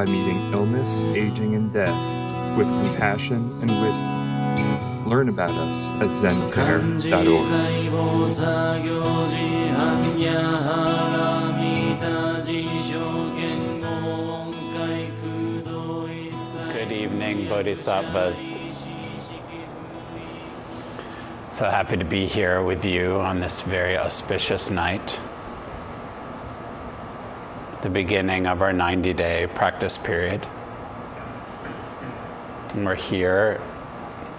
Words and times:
by 0.00 0.10
meeting 0.10 0.40
illness, 0.54 1.02
aging, 1.14 1.54
and 1.54 1.74
death 1.74 2.56
with 2.56 2.66
compassion 2.82 3.54
and 3.60 3.70
wisdom. 3.82 5.06
Learn 5.06 5.28
about 5.28 5.50
us 5.50 6.00
at 6.00 6.08
zencare.org. 6.16 7.02
Good 16.72 16.92
evening, 16.92 17.48
Bodhisattvas. 17.50 18.62
So 21.52 21.64
happy 21.68 21.98
to 21.98 22.06
be 22.06 22.26
here 22.26 22.62
with 22.62 22.86
you 22.86 23.20
on 23.20 23.40
this 23.40 23.60
very 23.60 23.98
auspicious 23.98 24.70
night 24.70 25.18
the 27.82 27.88
beginning 27.88 28.46
of 28.46 28.60
our 28.60 28.72
90 28.72 29.14
day 29.14 29.48
practice 29.54 29.96
period. 29.96 30.46
And 32.74 32.84
we're 32.84 32.94
here 32.94 33.60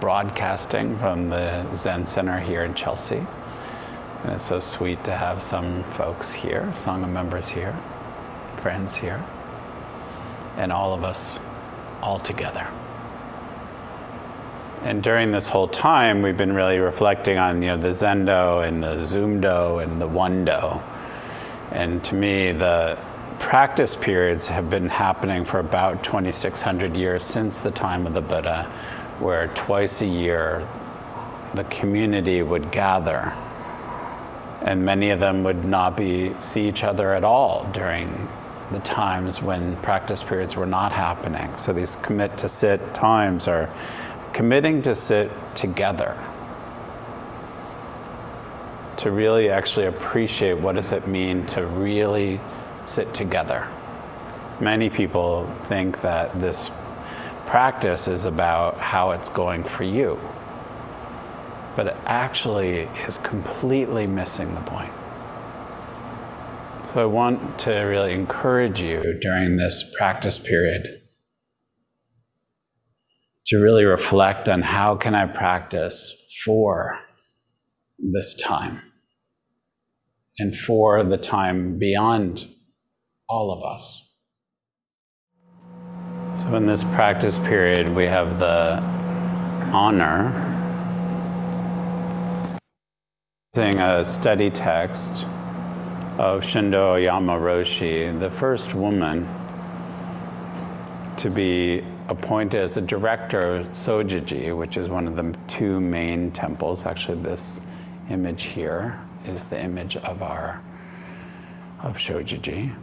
broadcasting 0.00 0.96
from 0.98 1.28
the 1.28 1.74
Zen 1.74 2.06
Center 2.06 2.38
here 2.38 2.62
in 2.64 2.74
Chelsea. 2.74 3.26
And 4.22 4.32
it's 4.32 4.46
so 4.46 4.60
sweet 4.60 5.02
to 5.04 5.16
have 5.16 5.42
some 5.42 5.82
folks 5.84 6.32
here, 6.32 6.72
Sangha 6.76 7.10
members 7.10 7.48
here, 7.48 7.76
friends 8.62 8.94
here, 8.94 9.24
and 10.56 10.72
all 10.72 10.94
of 10.94 11.02
us 11.02 11.40
all 12.00 12.20
together. 12.20 12.68
And 14.82 15.02
during 15.02 15.32
this 15.32 15.48
whole 15.48 15.68
time, 15.68 16.22
we've 16.22 16.36
been 16.36 16.52
really 16.52 16.78
reflecting 16.78 17.38
on 17.38 17.62
you 17.62 17.68
know 17.68 17.76
the 17.76 17.88
Zendo 17.88 18.66
and 18.66 18.82
the 18.82 18.96
Zoomdo 19.04 19.82
and 19.82 20.00
the 20.00 20.08
Wando. 20.08 20.80
And 21.70 22.04
to 22.04 22.14
me, 22.14 22.52
the 22.52 22.98
practice 23.42 23.96
periods 23.96 24.46
have 24.46 24.70
been 24.70 24.88
happening 24.88 25.44
for 25.44 25.58
about 25.58 26.02
2,600 26.04 26.96
years 26.96 27.24
since 27.24 27.58
the 27.58 27.70
time 27.70 28.06
of 28.06 28.14
the 28.14 28.20
Buddha, 28.20 28.64
where 29.18 29.48
twice 29.48 30.00
a 30.00 30.06
year 30.06 30.66
the 31.52 31.64
community 31.64 32.40
would 32.40 32.70
gather, 32.70 33.34
and 34.62 34.82
many 34.84 35.10
of 35.10 35.20
them 35.20 35.42
would 35.42 35.64
not 35.64 35.96
be 35.96 36.32
see 36.38 36.66
each 36.66 36.84
other 36.84 37.12
at 37.12 37.24
all 37.24 37.68
during 37.74 38.28
the 38.70 38.78
times 38.78 39.42
when 39.42 39.76
practice 39.78 40.22
periods 40.22 40.56
were 40.56 40.64
not 40.64 40.92
happening. 40.92 41.54
So 41.58 41.74
these 41.74 41.96
commit 41.96 42.38
to 42.38 42.48
sit 42.48 42.94
times 42.94 43.48
are 43.48 43.68
committing 44.32 44.80
to 44.82 44.94
sit 44.94 45.30
together 45.54 46.16
to 48.98 49.10
really 49.10 49.50
actually 49.50 49.86
appreciate 49.86 50.54
what 50.54 50.76
does 50.76 50.92
it 50.92 51.06
mean 51.08 51.44
to 51.48 51.66
really 51.66 52.40
sit 52.84 53.14
together. 53.14 53.68
Many 54.60 54.90
people 54.90 55.52
think 55.68 56.00
that 56.02 56.40
this 56.40 56.70
practice 57.46 58.08
is 58.08 58.24
about 58.24 58.78
how 58.78 59.10
it's 59.10 59.28
going 59.28 59.64
for 59.64 59.84
you 59.84 60.18
but 61.76 61.86
it 61.86 61.96
actually 62.04 62.80
is 63.06 63.18
completely 63.18 64.06
missing 64.06 64.54
the 64.54 64.60
point. 64.62 64.92
So 66.86 67.00
i 67.00 67.06
want 67.06 67.58
to 67.60 67.72
really 67.72 68.12
encourage 68.12 68.80
you 68.80 69.18
during 69.20 69.56
this 69.56 69.82
practice 69.96 70.38
period 70.38 70.82
to 73.46 73.56
really 73.58 73.84
reflect 73.84 74.48
on 74.48 74.62
how 74.62 74.96
can 74.96 75.14
I 75.14 75.26
practice 75.26 76.14
for 76.44 76.98
this 77.98 78.34
time 78.34 78.82
and 80.38 80.56
for 80.56 81.02
the 81.02 81.16
time 81.16 81.78
beyond 81.78 82.46
all 83.32 83.50
of 83.50 83.64
us. 83.64 84.12
So 86.42 86.54
in 86.54 86.66
this 86.66 86.84
practice 86.84 87.38
period, 87.38 87.88
we 87.88 88.04
have 88.04 88.38
the 88.38 88.76
honor 89.72 90.20
using 93.54 93.80
a 93.80 94.04
study 94.04 94.50
text 94.50 95.24
of 96.18 96.42
Shundo 96.42 96.92
Aoyama 96.92 97.38
Roshi, 97.38 98.20
the 98.20 98.30
first 98.30 98.74
woman 98.74 99.26
to 101.16 101.30
be 101.30 101.82
appointed 102.08 102.60
as 102.60 102.74
the 102.74 102.82
director 102.82 103.56
of 103.56 103.66
Sojiji, 103.68 104.54
which 104.54 104.76
is 104.76 104.90
one 104.90 105.08
of 105.08 105.16
the 105.16 105.34
two 105.48 105.80
main 105.80 106.32
temples. 106.32 106.84
Actually, 106.84 107.22
this 107.22 107.62
image 108.10 108.42
here 108.42 109.00
is 109.24 109.44
the 109.44 109.58
image 109.58 109.96
of 109.96 110.22
our 110.22 110.60
of 111.82 111.96
Sojiji. 111.96 112.74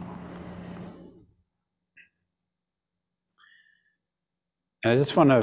I 4.82 4.96
just 4.96 5.14
want 5.14 5.28
to 5.28 5.42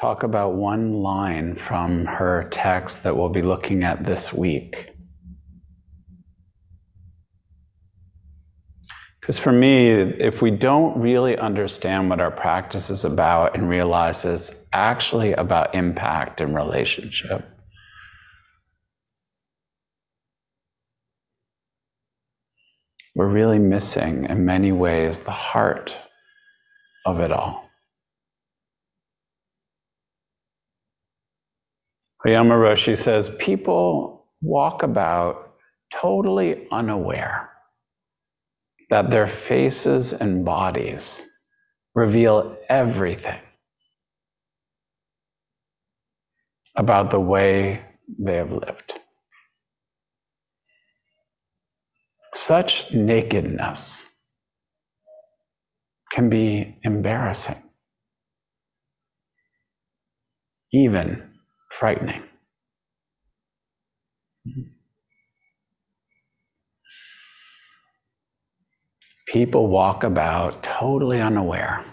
talk 0.00 0.22
about 0.22 0.54
one 0.54 0.94
line 0.94 1.54
from 1.56 2.06
her 2.06 2.48
text 2.50 3.02
that 3.02 3.14
we'll 3.14 3.28
be 3.28 3.42
looking 3.42 3.84
at 3.84 4.06
this 4.06 4.32
week. 4.32 4.88
Because 9.20 9.38
for 9.38 9.52
me, 9.52 9.90
if 9.90 10.40
we 10.40 10.50
don't 10.50 10.98
really 10.98 11.36
understand 11.36 12.08
what 12.08 12.20
our 12.20 12.30
practice 12.30 12.88
is 12.88 13.04
about 13.04 13.54
and 13.54 13.68
realize 13.68 14.24
it's 14.24 14.66
actually 14.72 15.34
about 15.34 15.74
impact 15.74 16.40
and 16.40 16.54
relationship, 16.54 17.46
we're 23.14 23.28
really 23.28 23.58
missing, 23.58 24.24
in 24.24 24.46
many 24.46 24.72
ways, 24.72 25.20
the 25.20 25.30
heart 25.30 25.94
of 27.04 27.20
it 27.20 27.30
all. 27.30 27.64
Aoyama 32.26 32.54
Roshi 32.54 32.96
says 32.96 33.28
people 33.38 34.26
walk 34.40 34.82
about 34.82 35.56
totally 35.92 36.66
unaware 36.70 37.50
that 38.88 39.10
their 39.10 39.28
faces 39.28 40.12
and 40.14 40.44
bodies 40.44 41.26
reveal 41.94 42.56
everything 42.68 43.40
about 46.76 47.10
the 47.10 47.20
way 47.20 47.84
they 48.18 48.36
have 48.36 48.52
lived. 48.52 48.94
Such 52.32 52.92
nakedness 52.92 54.06
can 56.10 56.30
be 56.30 56.78
embarrassing, 56.82 57.62
even 60.72 61.33
frightening. 61.78 62.22
People 69.28 69.68
walk 69.68 70.04
about 70.04 70.62
totally 70.62 71.20
unaware. 71.20 71.84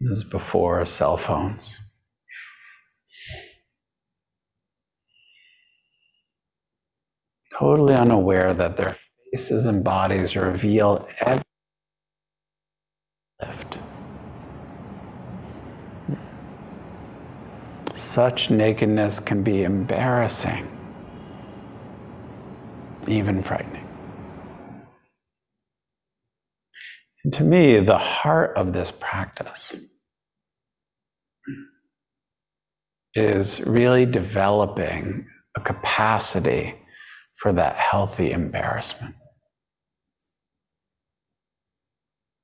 This 0.00 0.18
is 0.18 0.24
before 0.24 0.86
cell 0.86 1.16
phones. 1.16 1.76
Totally 7.58 7.94
unaware 7.94 8.54
that 8.54 8.76
their 8.76 8.96
faces 9.32 9.66
and 9.66 9.82
bodies 9.82 10.36
reveal 10.36 11.08
every 11.20 11.42
Such 17.98 18.48
nakedness 18.48 19.18
can 19.18 19.42
be 19.42 19.64
embarrassing, 19.64 20.70
even 23.08 23.42
frightening. 23.42 23.88
And 27.24 27.34
to 27.34 27.42
me, 27.42 27.80
the 27.80 27.98
heart 27.98 28.56
of 28.56 28.72
this 28.72 28.92
practice 28.92 29.76
is 33.14 33.66
really 33.66 34.06
developing 34.06 35.26
a 35.56 35.60
capacity 35.60 36.76
for 37.34 37.52
that 37.52 37.74
healthy 37.74 38.30
embarrassment. 38.30 39.16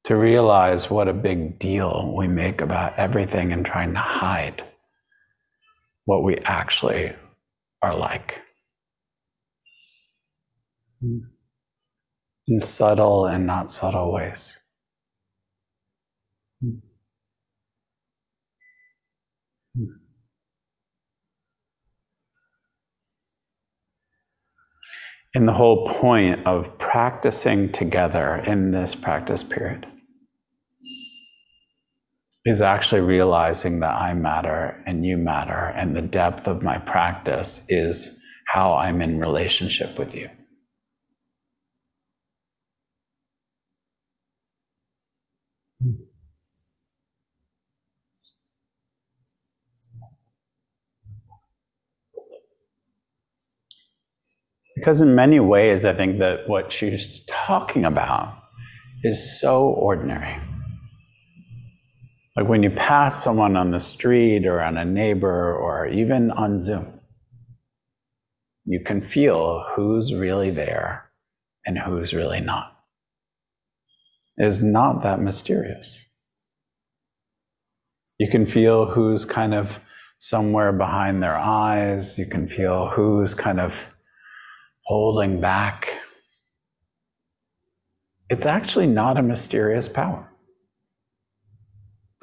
to 0.05 0.17
realize 0.17 0.91
what 0.91 1.09
a 1.09 1.15
big 1.15 1.59
deal 1.59 2.13
we 2.15 2.29
make 2.29 2.61
about 2.61 2.93
everything 2.99 3.55
and 3.55 3.65
trying 3.65 3.95
to 3.95 3.99
hide 3.99 4.63
what 6.05 6.23
we 6.23 6.37
actually 6.45 7.13
are 7.83 7.97
like. 7.97 8.43
In 12.47 12.61
subtle 12.61 13.27
and 13.27 13.47
not 13.47 13.73
subtle 13.73 14.13
ways. 14.13 14.59
And 25.35 25.49
the 25.49 25.53
whole 25.53 25.87
point 25.89 26.47
of 26.47 26.79
practicing 26.79 27.73
together 27.73 28.37
in 28.37 28.71
this 28.71 28.95
practice 28.95 29.43
period 29.43 29.87
is 32.45 32.61
actually 32.61 33.01
realizing 33.01 33.81
that 33.81 33.95
I 33.95 34.13
matter 34.13 34.83
and 34.87 35.05
you 35.05 35.17
matter, 35.17 35.73
and 35.75 35.97
the 35.97 36.03
depth 36.03 36.47
of 36.47 36.63
my 36.63 36.79
practice 36.79 37.65
is 37.71 38.21
how 38.49 38.75
I'm 38.75 39.01
in 39.01 39.19
relationship 39.19 39.99
with 39.99 40.15
you. 40.15 40.29
Because, 54.77 55.01
in 55.01 55.15
many 55.15 55.41
ways, 55.41 55.87
I 55.87 55.95
think 55.95 56.19
that 56.19 56.47
what 56.47 56.71
she's 56.71 57.25
talking 57.27 57.87
about 57.87 58.37
is 59.03 59.41
so 59.41 59.63
ordinary. 59.63 60.39
Like 62.37 62.49
when 62.49 62.65
you 62.65 62.71
pass 62.71 63.23
someone 63.23 63.57
on 63.57 63.71
the 63.71 63.79
street 63.79 64.47
or 64.47 64.61
on 64.61 64.77
a 64.77 64.85
neighbor 64.85 65.55
or 65.55 65.87
even 65.87 66.33
on 66.33 66.59
Zoom, 66.59 67.01
you 68.65 68.81
can 68.81 69.01
feel 69.03 69.65
who's 69.75 70.13
really 70.13 70.51
there 70.51 71.11
and 71.65 71.79
who's 71.79 72.13
really 72.13 72.41
not. 72.41 72.77
It 74.37 74.47
is 74.47 74.63
not 74.63 75.03
that 75.03 75.21
mysterious. 75.21 76.05
You 78.19 78.29
can 78.29 78.47
feel 78.47 78.87
who's 78.87 79.25
kind 79.25 79.55
of 79.55 79.79
somewhere 80.19 80.73
behind 80.73 81.23
their 81.23 81.37
eyes. 81.37 82.19
You 82.19 82.27
can 82.27 82.49
feel 82.49 82.89
who's 82.89 83.35
kind 83.35 83.61
of 83.61 83.95
holding 84.85 85.41
back. 85.41 85.89
It's 88.29 88.47
actually 88.47 88.87
not 88.87 89.19
a 89.19 89.23
mysterious 89.23 89.89
power. 89.89 90.34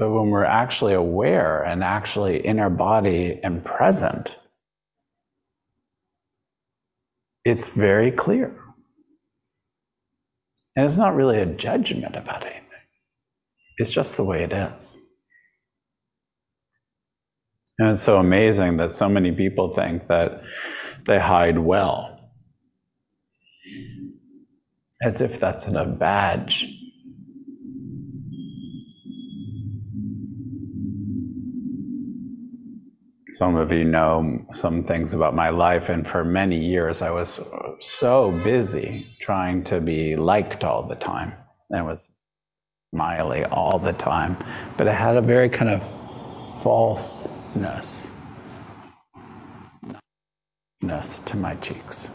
But 0.01 0.09
when 0.09 0.31
we're 0.31 0.45
actually 0.45 0.95
aware 0.95 1.61
and 1.61 1.83
actually 1.83 2.43
in 2.43 2.57
our 2.57 2.71
body 2.71 3.39
and 3.43 3.63
present, 3.63 4.35
it's 7.45 7.69
very 7.69 8.09
clear. 8.09 8.47
And 10.75 10.87
it's 10.87 10.97
not 10.97 11.13
really 11.13 11.37
a 11.39 11.45
judgment 11.45 12.15
about 12.15 12.41
anything, 12.41 12.87
it's 13.77 13.91
just 13.91 14.17
the 14.17 14.23
way 14.23 14.41
it 14.41 14.51
is. 14.51 14.97
And 17.77 17.89
it's 17.89 18.01
so 18.01 18.17
amazing 18.17 18.77
that 18.77 18.91
so 18.91 19.07
many 19.07 19.31
people 19.31 19.75
think 19.75 20.07
that 20.07 20.41
they 21.05 21.19
hide 21.19 21.59
well, 21.59 22.31
as 25.03 25.21
if 25.21 25.39
that's 25.39 25.71
a 25.71 25.85
badge 25.85 26.80
Some 33.41 33.55
of 33.55 33.71
you 33.71 33.85
know 33.85 34.45
some 34.51 34.83
things 34.83 35.15
about 35.15 35.33
my 35.33 35.49
life, 35.49 35.89
and 35.89 36.07
for 36.07 36.23
many 36.23 36.59
years 36.63 37.01
I 37.01 37.09
was 37.09 37.39
so 37.79 38.29
busy 38.43 39.17
trying 39.19 39.63
to 39.63 39.81
be 39.81 40.15
liked 40.15 40.63
all 40.63 40.87
the 40.87 40.93
time. 40.93 41.33
And 41.71 41.87
was 41.87 42.11
smiley 42.93 43.43
all 43.45 43.79
the 43.79 43.93
time, 43.93 44.37
but 44.77 44.85
it 44.85 44.93
had 44.93 45.17
a 45.17 45.21
very 45.21 45.49
kind 45.49 45.71
of 45.71 45.81
falseness 46.61 48.11
to 51.25 51.35
my 51.35 51.55
cheeks. 51.55 52.11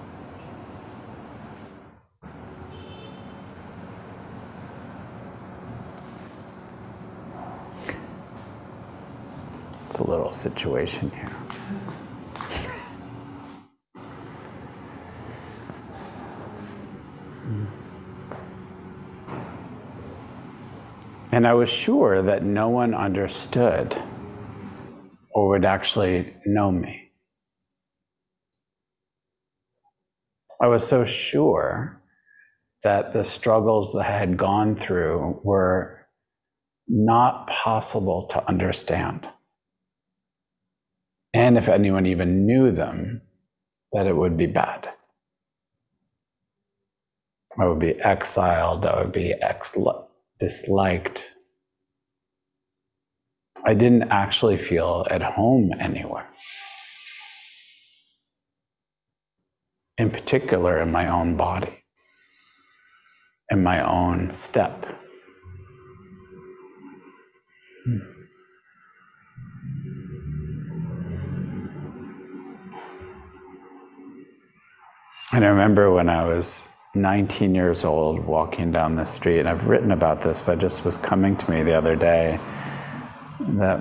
A 10.00 10.04
little 10.04 10.32
situation 10.32 11.10
here. 11.10 11.32
And 21.32 21.46
I 21.46 21.52
was 21.52 21.68
sure 21.68 22.22
that 22.22 22.44
no 22.44 22.70
one 22.70 22.94
understood 22.94 23.94
or 25.34 25.48
would 25.48 25.66
actually 25.66 26.34
know 26.46 26.72
me. 26.72 27.10
I 30.62 30.68
was 30.68 30.86
so 30.86 31.04
sure 31.04 32.00
that 32.84 33.12
the 33.12 33.22
struggles 33.22 33.92
that 33.92 34.06
I 34.06 34.18
had 34.18 34.38
gone 34.38 34.76
through 34.76 35.40
were 35.44 36.06
not 36.88 37.48
possible 37.48 38.26
to 38.28 38.48
understand 38.48 39.28
and 41.36 41.58
if 41.58 41.68
anyone 41.68 42.06
even 42.06 42.46
knew 42.46 42.70
them, 42.70 43.20
that 43.92 44.06
it 44.06 44.16
would 44.16 44.38
be 44.38 44.46
bad. 44.46 44.88
I 47.58 47.66
would 47.66 47.78
be 47.78 48.00
exiled, 48.00 48.86
I 48.86 49.02
would 49.02 49.12
be 49.12 49.34
ex- 49.34 49.76
disliked. 50.40 51.26
I 53.66 53.74
didn't 53.74 54.10
actually 54.10 54.56
feel 54.56 55.06
at 55.10 55.22
home 55.22 55.72
anywhere. 55.78 56.26
In 59.98 60.10
particular, 60.10 60.80
in 60.80 60.90
my 60.90 61.06
own 61.08 61.36
body, 61.36 61.84
in 63.50 63.62
my 63.62 63.80
own 63.86 64.30
step. 64.30 64.86
Hmm. 67.84 68.15
And 75.32 75.44
I 75.44 75.48
remember 75.48 75.92
when 75.92 76.08
I 76.08 76.24
was 76.24 76.68
19 76.94 77.54
years 77.54 77.84
old 77.84 78.24
walking 78.24 78.70
down 78.70 78.94
the 78.94 79.04
street, 79.04 79.40
and 79.40 79.48
I've 79.48 79.68
written 79.68 79.90
about 79.90 80.22
this, 80.22 80.40
but 80.40 80.58
it 80.58 80.60
just 80.60 80.84
was 80.84 80.98
coming 80.98 81.36
to 81.36 81.50
me 81.50 81.62
the 81.62 81.74
other 81.74 81.96
day 81.96 82.38
that 83.40 83.80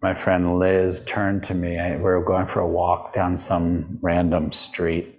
my 0.00 0.14
friend 0.14 0.58
Liz 0.58 1.00
turned 1.04 1.44
to 1.44 1.54
me. 1.54 1.78
we 1.96 2.02
were 2.02 2.24
going 2.24 2.46
for 2.46 2.60
a 2.60 2.68
walk 2.68 3.12
down 3.12 3.36
some 3.36 3.98
random 4.02 4.52
street. 4.52 5.18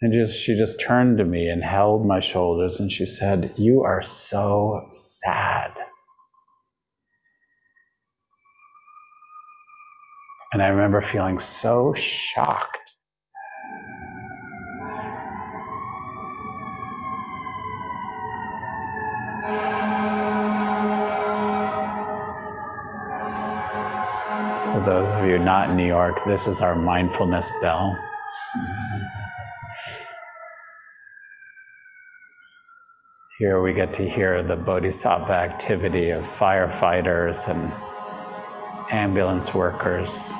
And 0.00 0.12
just 0.12 0.42
she 0.42 0.56
just 0.56 0.80
turned 0.80 1.18
to 1.18 1.24
me 1.24 1.48
and 1.48 1.62
held 1.62 2.06
my 2.06 2.18
shoulders 2.18 2.80
and 2.80 2.90
she 2.90 3.06
said, 3.06 3.54
You 3.56 3.82
are 3.82 4.00
so 4.00 4.88
sad. 4.90 5.78
And 10.52 10.62
I 10.62 10.68
remember 10.68 11.00
feeling 11.00 11.38
so 11.38 11.94
shocked. 11.94 12.78
So, 24.66 24.80
those 24.84 25.10
of 25.12 25.26
you 25.26 25.38
not 25.38 25.70
in 25.70 25.76
New 25.76 25.86
York, 25.86 26.22
this 26.26 26.46
is 26.46 26.60
our 26.60 26.74
mindfulness 26.74 27.50
bell. 27.62 27.98
Here 33.38 33.62
we 33.62 33.72
get 33.72 33.94
to 33.94 34.08
hear 34.08 34.42
the 34.42 34.56
bodhisattva 34.56 35.32
activity 35.32 36.10
of 36.10 36.24
firefighters 36.24 37.48
and 37.48 37.72
ambulance 38.92 39.54
workers. 39.54 40.34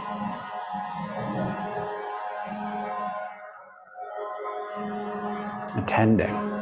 Attending. 5.75 6.53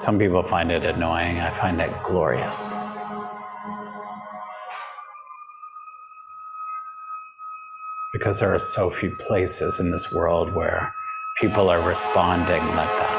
Some 0.00 0.18
people 0.18 0.42
find 0.42 0.72
it 0.72 0.84
annoying. 0.84 1.38
I 1.38 1.50
find 1.50 1.78
it 1.80 1.92
glorious. 2.02 2.72
Because 8.14 8.40
there 8.40 8.54
are 8.54 8.58
so 8.58 8.88
few 8.88 9.14
places 9.16 9.78
in 9.78 9.90
this 9.90 10.10
world 10.10 10.54
where 10.54 10.94
people 11.38 11.68
are 11.68 11.80
responding 11.86 12.64
like 12.68 12.88
that. 12.98 13.09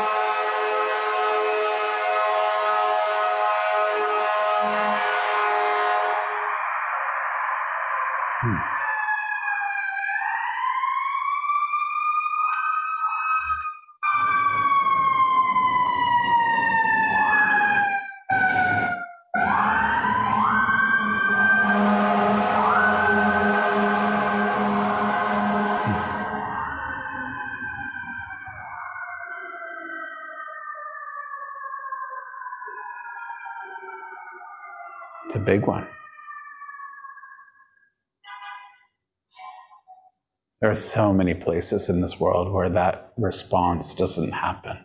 Are 40.71 40.75
so 40.75 41.11
many 41.11 41.33
places 41.33 41.89
in 41.89 41.99
this 41.99 42.17
world 42.17 42.49
where 42.51 42.69
that 42.69 43.11
response 43.17 43.93
doesn't 43.93 44.31
happen. 44.31 44.77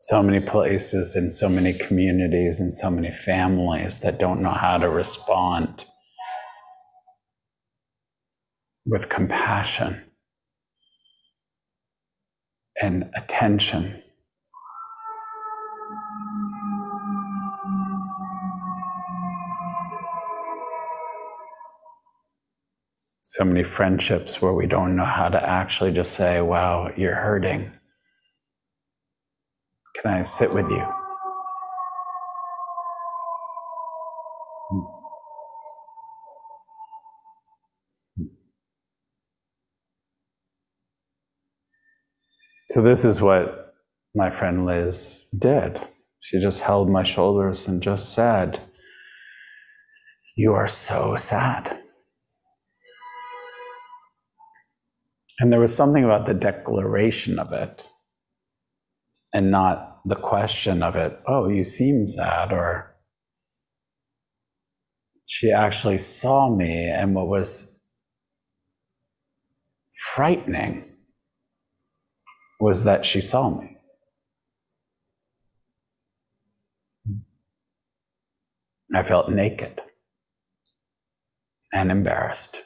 So 0.00 0.20
many 0.24 0.40
places 0.40 1.14
and 1.14 1.32
so 1.32 1.48
many 1.48 1.72
communities 1.72 2.58
and 2.58 2.72
so 2.72 2.90
many 2.90 3.12
families 3.12 4.00
that 4.00 4.18
don't 4.18 4.42
know 4.42 4.50
how 4.50 4.76
to 4.78 4.90
respond 4.90 5.84
with 8.84 9.08
compassion 9.08 10.10
and 12.82 13.08
attention. 13.14 14.01
So 23.32 23.44
many 23.46 23.64
friendships 23.64 24.42
where 24.42 24.52
we 24.52 24.66
don't 24.66 24.94
know 24.94 25.06
how 25.06 25.26
to 25.26 25.42
actually 25.42 25.90
just 25.90 26.12
say, 26.12 26.42
wow, 26.42 26.92
you're 26.98 27.14
hurting. 27.14 27.72
Can 29.96 30.12
I 30.12 30.22
sit 30.22 30.52
with 30.52 30.68
you? 30.68 30.86
So, 42.68 42.82
this 42.82 43.06
is 43.06 43.22
what 43.22 43.74
my 44.14 44.28
friend 44.28 44.66
Liz 44.66 45.26
did. 45.38 45.80
She 46.20 46.38
just 46.38 46.60
held 46.60 46.90
my 46.90 47.02
shoulders 47.02 47.66
and 47.66 47.82
just 47.82 48.12
said, 48.12 48.60
You 50.36 50.52
are 50.52 50.66
so 50.66 51.16
sad. 51.16 51.81
And 55.42 55.52
there 55.52 55.58
was 55.58 55.74
something 55.74 56.04
about 56.04 56.26
the 56.26 56.34
declaration 56.34 57.40
of 57.40 57.52
it 57.52 57.88
and 59.32 59.50
not 59.50 59.98
the 60.04 60.14
question 60.14 60.84
of 60.84 60.94
it, 60.94 61.18
oh, 61.26 61.48
you 61.48 61.64
seem 61.64 62.06
sad, 62.06 62.52
or 62.52 62.94
she 65.26 65.50
actually 65.50 65.98
saw 65.98 66.48
me, 66.48 66.88
and 66.88 67.16
what 67.16 67.26
was 67.26 67.82
frightening 70.14 70.96
was 72.60 72.84
that 72.84 73.04
she 73.04 73.20
saw 73.20 73.50
me. 73.50 73.78
I 78.94 79.02
felt 79.02 79.28
naked 79.28 79.80
and 81.72 81.90
embarrassed. 81.90 82.62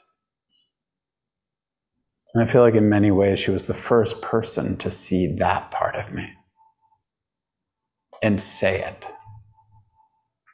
And 2.37 2.47
I 2.47 2.53
feel 2.53 2.61
like 2.61 2.75
in 2.75 2.91
many 2.91 3.11
ways 3.11 3.39
she 3.39 3.51
was 3.51 3.65
the 3.65 3.73
first 3.73 4.21
person 4.21 4.77
to 4.77 4.91
see 4.91 5.27
that 5.39 5.71
part 5.71 5.97
of 5.97 6.13
me 6.13 6.35
and 8.23 8.39
say 8.39 8.83
it, 8.83 9.07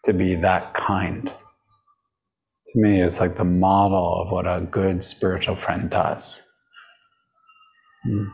to 0.04 0.12
be 0.12 0.36
that 0.36 0.74
kind. 0.74 1.26
To 1.26 2.72
me, 2.76 3.00
is 3.00 3.18
like 3.18 3.36
the 3.36 3.42
model 3.42 4.22
of 4.22 4.30
what 4.30 4.46
a 4.46 4.60
good 4.60 5.02
spiritual 5.02 5.56
friend 5.56 5.90
does. 5.90 6.48
Hmm. 8.04 8.26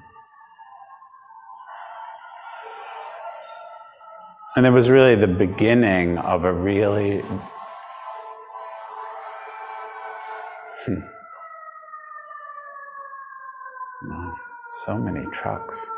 And 4.56 4.66
it 4.66 4.72
was 4.72 4.90
really 4.90 5.14
the 5.14 5.26
beginning 5.26 6.18
of 6.18 6.44
a 6.44 6.52
really 6.52 7.22
hmm, 10.84 11.00
So 14.70 14.98
many 14.98 15.24
trucks. 15.32 15.90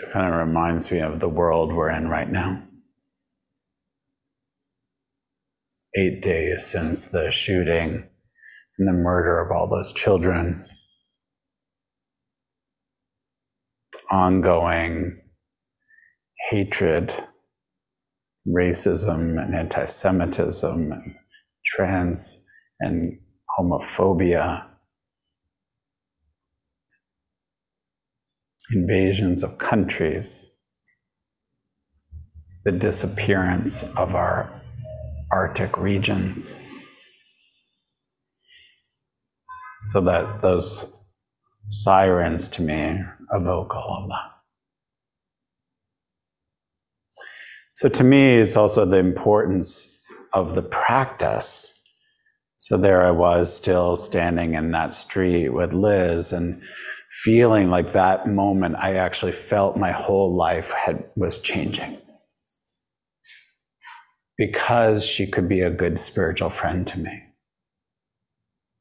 It 0.00 0.10
kind 0.12 0.32
of 0.32 0.40
reminds 0.40 0.90
me 0.90 1.00
of 1.00 1.20
the 1.20 1.28
world 1.28 1.72
we're 1.72 1.90
in 1.90 2.08
right 2.08 2.30
now. 2.30 2.62
Eight 5.94 6.22
days 6.22 6.64
since 6.64 7.06
the 7.06 7.30
shooting 7.30 8.08
and 8.78 8.88
the 8.88 8.92
murder 8.92 9.38
of 9.38 9.52
all 9.52 9.68
those 9.68 9.92
children. 9.92 10.64
Ongoing 14.10 15.20
hatred, 16.48 17.14
racism, 18.48 19.42
and 19.42 19.54
anti 19.54 19.84
Semitism, 19.84 20.92
and 20.92 21.16
trans 21.66 22.46
and 22.80 23.18
homophobia 23.58 24.71
invasions 28.74 29.42
of 29.42 29.58
countries, 29.58 30.48
the 32.64 32.72
disappearance 32.72 33.82
of 33.96 34.14
our 34.14 34.60
Arctic 35.30 35.78
regions. 35.78 36.60
So 39.86 40.00
that 40.02 40.42
those 40.42 40.96
sirens 41.68 42.48
to 42.48 42.62
me 42.62 43.00
evoke 43.32 43.74
all 43.74 44.02
of 44.04 44.08
that. 44.10 44.32
So 47.74 47.88
to 47.88 48.04
me, 48.04 48.34
it's 48.34 48.56
also 48.56 48.84
the 48.84 48.98
importance 48.98 50.04
of 50.32 50.54
the 50.54 50.62
practice. 50.62 51.82
So 52.58 52.76
there 52.76 53.02
I 53.02 53.10
was 53.10 53.52
still 53.52 53.96
standing 53.96 54.54
in 54.54 54.70
that 54.70 54.94
street 54.94 55.48
with 55.48 55.72
Liz 55.72 56.32
and 56.32 56.62
feeling 57.12 57.68
like 57.68 57.92
that 57.92 58.26
moment 58.26 58.74
I 58.78 58.94
actually 58.94 59.32
felt 59.32 59.76
my 59.76 59.92
whole 59.92 60.34
life 60.34 60.70
had 60.70 61.04
was 61.14 61.38
changing. 61.38 61.98
Because 64.38 65.04
she 65.04 65.26
could 65.26 65.46
be 65.46 65.60
a 65.60 65.70
good 65.70 66.00
spiritual 66.00 66.48
friend 66.48 66.86
to 66.86 66.98
me. 66.98 67.22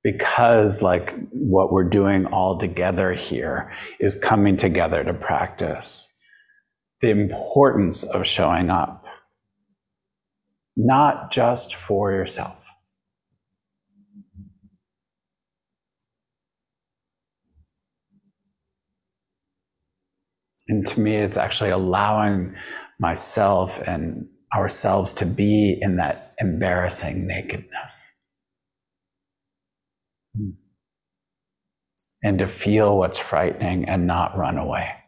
Because 0.01 0.81
like 0.81 1.13
what 1.31 1.73
we're 1.73 1.83
doing 1.83 2.25
all 2.27 2.57
together 2.57 3.11
here 3.11 3.69
is 4.00 4.15
coming 4.15 4.55
together 4.55 5.03
to 5.03 5.13
practice 5.13 6.07
the 7.01 7.09
importance 7.09 8.03
of 8.03 8.25
showing 8.25 8.69
up. 8.69 9.05
Not 10.77 11.31
just 11.31 11.75
for 11.75 12.13
yourself 12.13 12.61
And 20.68 20.86
to 20.88 21.00
me, 21.00 21.15
it's 21.15 21.38
actually 21.38 21.72
allowing 21.72 22.56
myself 23.00 23.80
and 23.88 24.27
ourselves 24.53 25.13
to 25.13 25.25
be 25.25 25.77
in 25.82 25.98
that 25.98 26.36
embarrassing 26.39 27.25
nakedness. 27.25 28.12
Hmm. 30.36 30.51
And 32.24 32.39
to 32.39 32.48
feel 32.48 32.98
what's 32.98 33.18
frightening 33.18 33.86
and 33.86 34.06
not 34.06 34.38
run 34.38 34.58
away. 34.58 35.00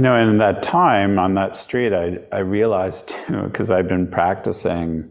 You 0.00 0.04
know, 0.04 0.16
in 0.16 0.38
that 0.38 0.62
time 0.62 1.18
on 1.18 1.34
that 1.34 1.54
street, 1.54 1.92
I, 1.92 2.20
I 2.32 2.38
realized 2.38 3.08
too, 3.26 3.42
because 3.42 3.70
I've 3.70 3.86
been 3.86 4.10
practicing 4.10 5.10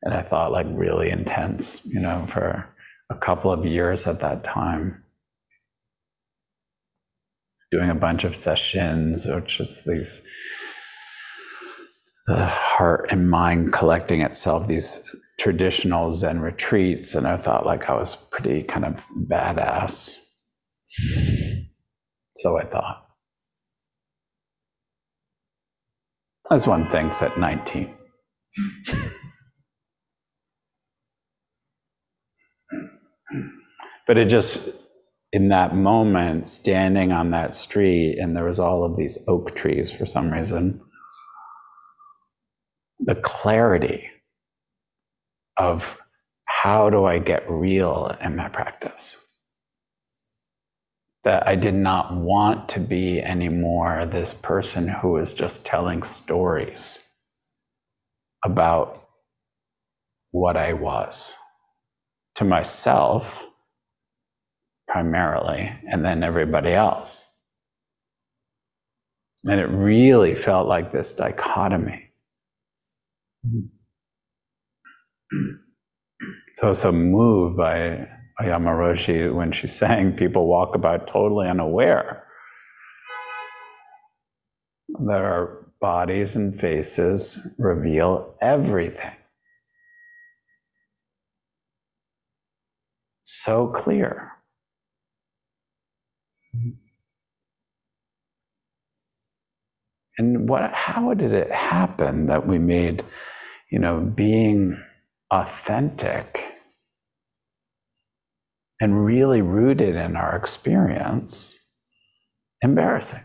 and 0.00 0.14
I 0.14 0.22
thought 0.22 0.52
like 0.52 0.66
really 0.70 1.10
intense, 1.10 1.84
you 1.84 2.00
know, 2.00 2.24
for 2.26 2.66
a 3.10 3.14
couple 3.14 3.52
of 3.52 3.66
years 3.66 4.06
at 4.06 4.20
that 4.20 4.42
time. 4.42 5.04
Doing 7.70 7.90
a 7.90 7.94
bunch 7.94 8.24
of 8.24 8.34
sessions 8.34 9.26
or 9.26 9.42
just 9.42 9.84
these, 9.84 10.22
the 12.26 12.46
heart 12.46 13.12
and 13.12 13.30
mind 13.30 13.74
collecting 13.74 14.22
itself, 14.22 14.66
these 14.66 15.00
traditional 15.38 16.10
Zen 16.10 16.40
retreats. 16.40 17.14
And 17.14 17.26
I 17.26 17.36
thought 17.36 17.66
like 17.66 17.90
I 17.90 17.96
was 17.96 18.16
pretty 18.16 18.62
kind 18.62 18.86
of 18.86 19.04
badass. 19.28 20.16
So 22.36 22.58
I 22.58 22.64
thought. 22.64 23.09
As 26.52 26.66
one 26.66 26.90
thinks 26.90 27.22
at 27.22 27.38
19. 27.38 27.94
but 34.06 34.18
it 34.18 34.24
just, 34.24 34.68
in 35.32 35.48
that 35.50 35.76
moment, 35.76 36.48
standing 36.48 37.12
on 37.12 37.30
that 37.30 37.54
street, 37.54 38.18
and 38.18 38.36
there 38.36 38.44
was 38.46 38.58
all 38.58 38.82
of 38.84 38.96
these 38.96 39.16
oak 39.28 39.54
trees 39.54 39.92
for 39.92 40.04
some 40.06 40.32
reason, 40.32 40.80
the 42.98 43.14
clarity 43.14 44.10
of 45.56 45.96
how 46.46 46.90
do 46.90 47.04
I 47.04 47.20
get 47.20 47.48
real 47.48 48.16
in 48.20 48.34
my 48.34 48.48
practice? 48.48 49.19
That 51.24 51.46
I 51.46 51.54
did 51.54 51.74
not 51.74 52.14
want 52.14 52.68
to 52.70 52.80
be 52.80 53.20
anymore 53.20 54.06
this 54.06 54.32
person 54.32 54.88
who 54.88 55.12
was 55.12 55.34
just 55.34 55.66
telling 55.66 56.02
stories 56.02 57.06
about 58.44 59.08
what 60.30 60.56
I 60.56 60.72
was 60.72 61.36
to 62.36 62.44
myself 62.44 63.46
primarily, 64.88 65.72
and 65.88 66.04
then 66.04 66.22
everybody 66.24 66.70
else. 66.70 67.26
And 69.46 69.60
it 69.60 69.66
really 69.66 70.34
felt 70.34 70.66
like 70.66 70.90
this 70.90 71.14
dichotomy. 71.14 72.10
Mm-hmm. 73.46 73.66
So 76.56 76.66
I 76.66 76.68
was 76.70 76.80
so 76.80 76.90
moved 76.92 77.56
by 77.56 78.08
Aoyama 78.40 78.70
Roshi, 78.70 79.32
when 79.34 79.52
she's 79.52 79.72
saying 79.72 80.16
people 80.16 80.46
walk 80.46 80.74
about 80.74 81.06
totally 81.06 81.46
unaware 81.46 82.24
that 84.88 85.20
our 85.20 85.66
bodies 85.80 86.36
and 86.36 86.58
faces 86.58 87.54
reveal 87.58 88.34
everything. 88.40 89.14
So 93.22 93.68
clear. 93.68 94.32
And 100.18 100.48
what, 100.48 100.72
how 100.72 101.14
did 101.14 101.32
it 101.32 101.50
happen 101.52 102.26
that 102.26 102.46
we 102.46 102.58
made, 102.58 103.02
you 103.70 103.78
know, 103.78 104.00
being 104.00 104.82
authentic 105.30 106.49
and 108.80 109.04
really 109.04 109.42
rooted 109.42 109.94
in 109.94 110.16
our 110.16 110.34
experience 110.36 111.58
embarrassing 112.62 113.20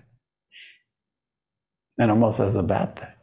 and 1.98 2.12
almost 2.12 2.40
as 2.40 2.56
a 2.56 2.64
bad 2.64 2.98
thing, 2.98 3.16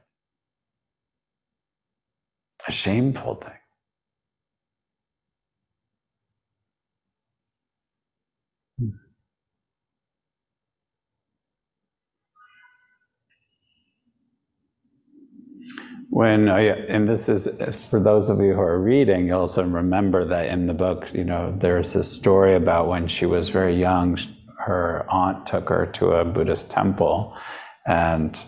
a 2.67 2.73
shameful 2.73 3.35
thing. 3.37 3.62
When 16.13 16.51
I, 16.51 16.65
and 16.65 17.09
this 17.09 17.31
is 17.31 17.49
for 17.87 17.99
those 17.99 18.29
of 18.29 18.39
you 18.39 18.53
who 18.53 18.61
are 18.61 18.79
reading, 18.79 19.29
you 19.29 19.35
also 19.35 19.65
remember 19.65 20.27
that 20.27 20.49
in 20.49 20.67
the 20.67 20.75
book, 20.75 21.11
you 21.15 21.25
know, 21.25 21.57
there's 21.59 21.95
this 21.95 22.13
story 22.13 22.55
about 22.55 22.87
when 22.87 23.09
she 23.09 23.25
was 23.25 23.49
very 23.49 23.75
young, 23.75 24.19
her 24.59 25.07
aunt 25.09 25.47
took 25.47 25.71
her 25.71 25.87
to 25.87 26.13
a 26.13 26.23
Buddhist 26.23 26.71
temple, 26.71 27.35
and 27.87 28.45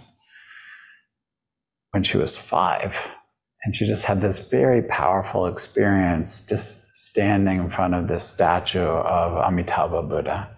when 1.93 2.03
she 2.03 2.19
was 2.19 2.37
five, 2.37 3.17
and 3.65 3.75
she 3.75 3.87
just 3.87 4.05
had 4.05 4.21
this 4.21 4.41
very 4.41 4.83
powerful 4.83 5.47
experience 5.47 6.45
just 6.47 6.95
standing 6.95 7.61
in 7.61 7.71
front 7.71 7.95
of 7.95 8.09
this 8.09 8.29
statue 8.29 8.81
of 8.81 9.43
Amitabha 9.43 10.03
Buddha. 10.03 10.55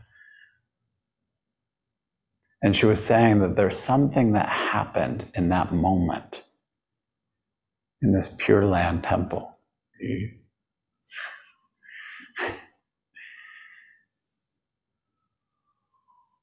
And 2.65 2.75
she 2.75 2.87
was 2.87 3.05
saying 3.05 3.39
that 3.43 3.55
there's 3.55 3.79
something 3.79 4.33
that 4.33 4.49
happened 4.49 5.25
in 5.37 5.51
that 5.51 5.73
moment 5.73 6.43
in 8.07 8.13
this 8.13 8.29
Pure 8.39 8.67
Land 8.67 9.03
temple. 9.03 9.59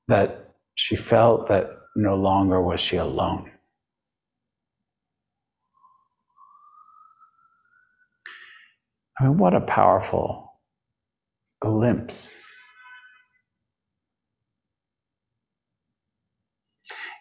that 0.10 0.56
she 0.76 0.98
felt 0.98 1.48
that 1.48 1.70
no 1.96 2.16
longer 2.16 2.62
was 2.62 2.82
she 2.82 2.98
alone. 2.98 3.50
I 9.18 9.24
mean, 9.24 9.38
what 9.38 9.54
a 9.54 9.62
powerful 9.62 10.60
glimpse. 11.62 12.38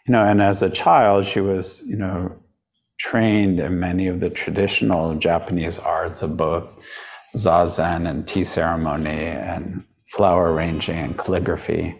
You 0.08 0.12
know, 0.12 0.24
and 0.24 0.42
as 0.42 0.64
a 0.64 0.70
child, 0.70 1.26
she 1.26 1.40
was, 1.40 1.86
you 1.86 1.96
know, 1.96 2.41
trained 3.02 3.58
in 3.58 3.80
many 3.80 4.06
of 4.06 4.20
the 4.20 4.30
traditional 4.30 5.16
Japanese 5.16 5.76
arts 5.76 6.22
of 6.22 6.36
both 6.36 6.88
zazen 7.36 8.08
and 8.08 8.28
tea 8.28 8.44
ceremony 8.44 9.24
and 9.26 9.84
flower 10.06 10.52
arranging 10.52 10.96
and 10.96 11.18
calligraphy. 11.18 11.98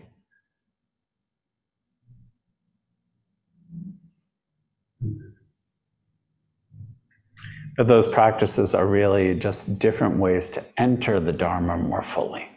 But 7.77 7.89
those 7.89 8.07
practices 8.07 8.73
are 8.73 8.87
really 8.87 9.35
just 9.35 9.81
different 9.81 10.19
ways 10.19 10.51
to 10.51 10.65
enter 10.77 11.19
the 11.19 11.33
Dharma 11.33 11.79
more 11.79 12.03
fully. 12.03 12.49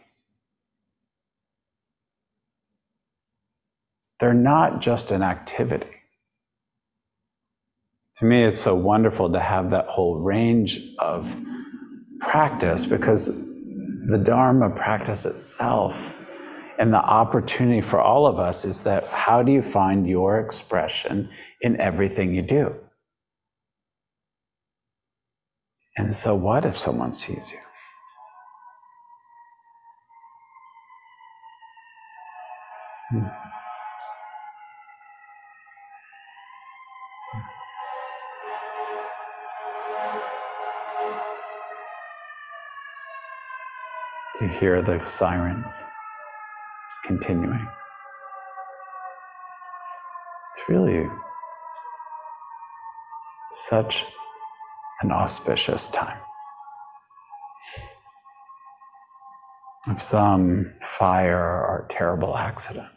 They're 4.20 4.34
not 4.34 4.80
just 4.80 5.10
an 5.10 5.22
activity 5.22 5.95
to 8.16 8.24
me, 8.24 8.42
it's 8.44 8.60
so 8.60 8.74
wonderful 8.74 9.30
to 9.32 9.40
have 9.40 9.70
that 9.70 9.86
whole 9.88 10.18
range 10.20 10.80
of 10.98 11.36
practice 12.20 12.86
because 12.86 13.46
the 14.06 14.18
Dharma 14.18 14.70
practice 14.70 15.26
itself 15.26 16.16
and 16.78 16.92
the 16.92 17.02
opportunity 17.02 17.82
for 17.82 18.00
all 18.00 18.26
of 18.26 18.38
us 18.38 18.64
is 18.64 18.80
that 18.82 19.06
how 19.08 19.42
do 19.42 19.52
you 19.52 19.60
find 19.60 20.08
your 20.08 20.40
expression 20.40 21.28
in 21.60 21.78
everything 21.78 22.32
you 22.32 22.42
do? 22.42 22.74
And 25.98 26.12
so, 26.12 26.34
what 26.34 26.64
if 26.64 26.76
someone 26.76 27.12
sees 27.12 27.52
you? 27.52 27.58
Hmm. 33.10 33.45
To 44.38 44.46
hear 44.46 44.82
the 44.82 45.02
sirens 45.06 45.82
continuing. 47.04 47.66
It's 50.50 50.68
really 50.68 51.08
such 53.50 54.04
an 55.00 55.10
auspicious 55.10 55.88
time. 55.88 56.18
Of 59.88 60.02
some 60.02 60.74
fire 60.82 61.38
or 61.38 61.86
terrible 61.88 62.36
accident 62.36 62.92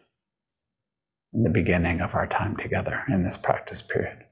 in 1.34 1.44
the 1.44 1.50
beginning 1.50 2.02
of 2.02 2.16
our 2.16 2.28
time 2.28 2.58
together 2.58 3.04
in 3.08 3.24
this 3.24 3.38
practice 3.38 3.82
period. 3.82 4.26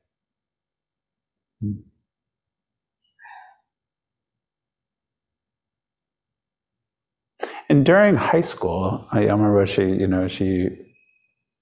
And 7.70 7.86
during 7.86 8.16
high 8.16 8.42
school, 8.42 9.08
I 9.12 9.26
remember 9.26 9.66
she, 9.68 9.84
you 9.84 10.08
know, 10.08 10.28
she 10.28 10.70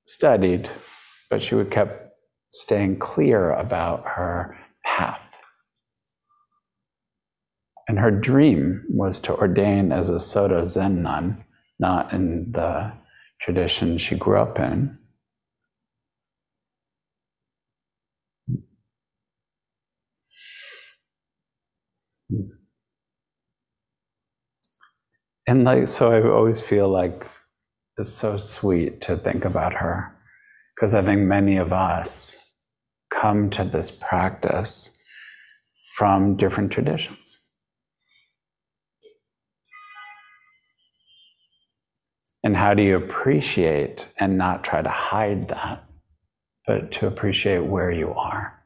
studied, 0.06 0.70
but 1.30 1.42
she 1.42 1.56
would 1.56 1.72
kept 1.72 2.12
staying 2.50 3.00
clear 3.00 3.52
about 3.52 4.04
her 4.06 4.56
path. 4.86 5.36
And 7.88 8.00
her 8.00 8.12
dream 8.12 8.84
was 8.90 9.20
to 9.22 9.36
ordain 9.36 9.92
as 9.92 10.10
a 10.10 10.20
Soto 10.20 10.64
Zen 10.64 11.02
nun, 11.02 11.44
not 11.80 12.14
in 12.14 12.52
the 12.52 12.94
tradition 13.42 13.98
she 13.98 14.16
grew 14.16 14.40
up 14.40 14.60
in. 14.60 14.98
And 25.48 25.64
like, 25.64 25.88
so 25.88 26.12
I 26.12 26.28
always 26.28 26.60
feel 26.60 26.90
like 26.90 27.28
it's 27.98 28.12
so 28.12 28.38
sweet 28.38 29.02
to 29.02 29.16
think 29.16 29.46
about 29.46 29.74
her 29.74 30.16
because 30.76 30.94
I 30.94 31.02
think 31.02 31.22
many 31.22 31.58
of 31.58 31.72
us 31.72 32.38
come 33.10 33.50
to 33.52 33.64
this 33.64 33.92
practice 33.92 35.00
from 35.94 36.36
different 36.36 36.72
traditions. 36.72 37.40
And 42.44 42.58
how 42.58 42.74
do 42.74 42.84
you 42.84 42.96
appreciate 42.96 44.10
and 44.20 44.38
not 44.38 44.64
try 44.64 44.82
to 44.82 44.90
hide 44.90 45.48
that, 45.48 45.84
but 46.68 46.92
to 46.94 47.08
appreciate 47.08 47.66
where 47.66 47.92
you 47.92 48.14
are? 48.14 48.65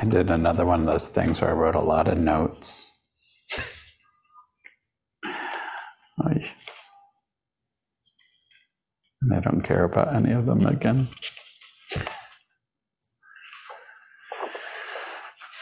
I 0.00 0.04
did 0.04 0.30
another 0.30 0.66
one 0.66 0.80
of 0.80 0.86
those 0.86 1.06
things 1.06 1.40
where 1.40 1.50
I 1.50 1.54
wrote 1.54 1.74
a 1.74 1.80
lot 1.80 2.08
of 2.08 2.18
notes. 2.18 2.92
and 9.26 9.36
I 9.36 9.40
don't 9.40 9.62
care 9.62 9.84
about 9.84 10.14
any 10.14 10.32
of 10.32 10.46
them 10.46 10.66
again. 10.66 11.08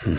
Hmm. 0.00 0.14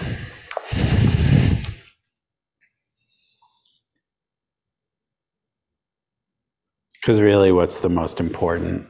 Because 6.93 7.21
really, 7.21 7.51
what's 7.51 7.79
the 7.79 7.89
most 7.89 8.19
important 8.19 8.87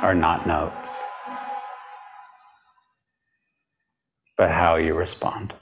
are 0.00 0.16
not 0.16 0.48
notes. 0.48 1.04
But 4.36 4.50
how 4.50 4.76
you 4.76 4.94
respond. 4.94 5.54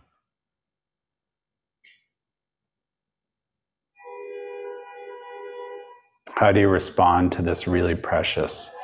How 6.34 6.50
do 6.50 6.60
you 6.60 6.68
respond 6.68 7.32
to 7.32 7.42
this 7.42 7.68
really 7.68 7.94
precious 7.94 8.74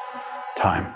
time? 0.56 0.94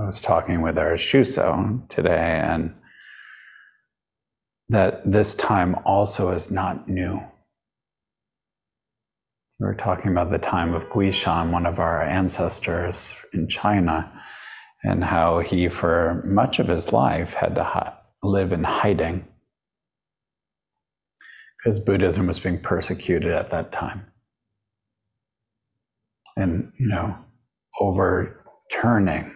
I 0.00 0.04
was 0.04 0.20
talking 0.20 0.60
with 0.62 0.78
our 0.78 0.92
Shuso 0.92 1.88
today, 1.88 2.40
and 2.44 2.74
that 4.68 5.10
this 5.10 5.34
time 5.34 5.74
also 5.84 6.30
is 6.30 6.50
not 6.52 6.88
new. 6.88 7.20
We 9.58 9.66
were 9.66 9.74
talking 9.74 10.12
about 10.12 10.30
the 10.30 10.38
time 10.38 10.72
of 10.72 10.88
Guishan, 10.88 11.50
one 11.50 11.66
of 11.66 11.80
our 11.80 12.00
ancestors 12.00 13.12
in 13.32 13.48
China, 13.48 14.12
and 14.84 15.04
how 15.04 15.40
he, 15.40 15.68
for 15.68 16.22
much 16.26 16.58
of 16.58 16.68
his 16.68 16.92
life, 16.92 17.34
had 17.34 17.54
to 17.56 17.64
hi- 17.64 17.92
live 18.22 18.52
in 18.52 18.64
hiding 18.64 19.26
because 21.58 21.78
Buddhism 21.80 22.26
was 22.26 22.38
being 22.38 22.60
persecuted 22.60 23.32
at 23.32 23.50
that 23.50 23.72
time. 23.72 24.06
And, 26.36 26.72
you 26.78 26.86
know, 26.86 27.16
overturning 27.80 29.34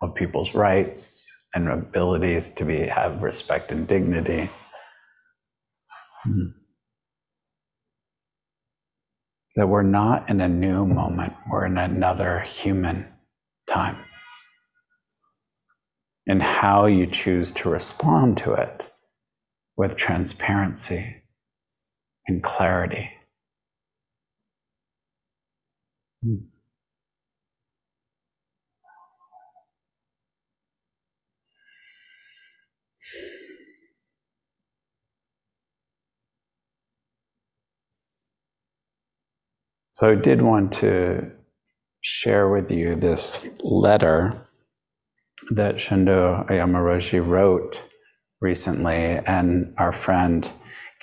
of 0.00 0.14
people's 0.14 0.54
rights 0.54 1.32
and 1.54 1.68
abilities 1.68 2.50
to 2.50 2.64
be 2.64 2.80
have 2.80 3.22
respect 3.22 3.72
and 3.72 3.88
dignity. 3.88 4.48
Hmm. 6.22 6.50
That 9.56 9.68
we're 9.68 9.82
not 9.82 10.28
in 10.28 10.40
a 10.40 10.48
new 10.48 10.84
moment, 10.86 11.32
we're 11.50 11.64
in 11.64 11.78
another 11.78 12.40
human 12.40 13.08
time 13.66 13.96
and 16.26 16.42
how 16.42 16.86
you 16.86 17.06
choose 17.06 17.52
to 17.52 17.68
respond 17.70 18.36
to 18.38 18.52
it 18.52 18.90
with 19.76 19.96
transparency 19.96 21.22
and 22.26 22.42
clarity. 22.42 23.10
Hmm. 26.22 26.46
So 39.92 40.10
I 40.10 40.14
did 40.14 40.42
want 40.42 40.72
to 40.74 41.32
share 42.06 42.48
with 42.48 42.70
you 42.70 42.94
this 42.94 43.48
letter 43.64 44.32
that 45.50 45.74
Shundo 45.74 46.48
Aoyama 46.48 46.78
Roshi 46.78 47.18
wrote 47.18 47.82
recently, 48.40 49.18
and 49.26 49.74
our 49.76 49.90
friend 49.90 50.52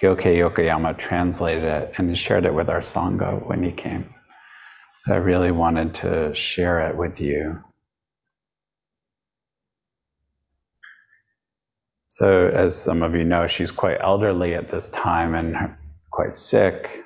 Gyoke 0.02 0.34
Yokoyama 0.34 0.98
translated 0.98 1.66
it 1.66 1.94
and 1.98 2.18
shared 2.18 2.46
it 2.46 2.54
with 2.54 2.70
our 2.70 2.80
Sangha 2.80 3.46
when 3.46 3.64
he 3.64 3.72
came. 3.72 4.14
I 5.06 5.16
really 5.16 5.52
wanted 5.52 5.94
to 5.96 6.34
share 6.34 6.80
it 6.80 6.96
with 6.96 7.20
you. 7.20 7.62
So, 12.08 12.48
as 12.48 12.82
some 12.82 13.04
of 13.04 13.14
you 13.14 13.26
know, 13.26 13.46
she's 13.48 13.72
quite 13.72 13.98
elderly 14.00 14.54
at 14.54 14.70
this 14.70 14.88
time 14.88 15.36
and 15.36 15.76
quite 16.12 16.38
sick. 16.38 17.04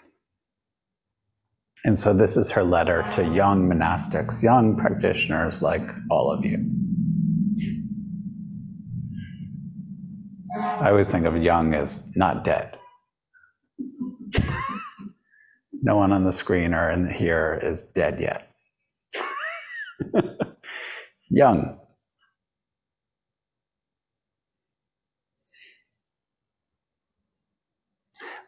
And 1.85 1.97
so 1.97 2.13
this 2.13 2.37
is 2.37 2.51
her 2.51 2.63
letter 2.63 3.07
to 3.11 3.23
young 3.23 3.69
monastics, 3.69 4.43
young 4.43 4.75
practitioners 4.75 5.61
like 5.61 5.89
all 6.09 6.31
of 6.31 6.43
you. 6.43 6.57
I 10.59 10.89
always 10.89 11.11
think 11.11 11.25
of 11.25 11.35
young 11.37 11.73
as 11.73 12.03
not 12.15 12.43
dead. 12.43 12.77
no 15.81 15.97
one 15.97 16.11
on 16.11 16.23
the 16.23 16.31
screen 16.31 16.73
or 16.73 16.89
in 16.89 17.09
here 17.09 17.59
is 17.61 17.81
dead 17.81 18.19
yet. 18.19 18.51
young. 21.29 21.79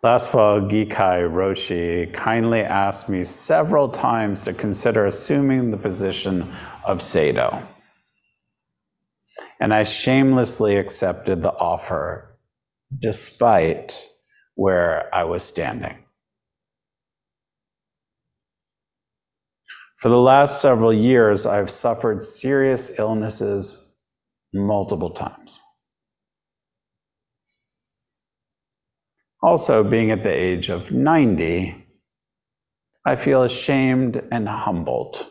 Last 0.01 0.31
fall, 0.31 0.61
Gikai 0.61 1.29
Roshi 1.29 2.13
kindly 2.13 2.61
asked 2.61 3.09
me 3.09 3.25
several 3.25 3.89
times 3.89 4.45
to 4.45 4.53
consider 4.53 5.05
assuming 5.05 5.71
the 5.71 5.77
position 5.77 6.53
of 6.85 7.01
Sado. 7.01 7.61
And 9.59 9.73
I 9.73 9.83
shamelessly 9.83 10.77
accepted 10.77 11.41
the 11.41 11.51
offer 11.51 12.37
despite 12.97 14.09
where 14.55 15.13
I 15.13 15.25
was 15.25 15.43
standing. 15.43 15.97
For 19.97 20.07
the 20.07 20.17
last 20.17 20.61
several 20.61 20.93
years, 20.93 21.45
I've 21.45 21.69
suffered 21.69 22.23
serious 22.23 22.97
illnesses 22.97 23.97
multiple 24.53 25.09
times. 25.09 25.61
Also, 29.41 29.83
being 29.83 30.11
at 30.11 30.23
the 30.23 30.33
age 30.33 30.69
of 30.69 30.91
90, 30.91 31.85
I 33.05 33.15
feel 33.15 33.43
ashamed 33.43 34.21
and 34.31 34.47
humbled 34.47 35.25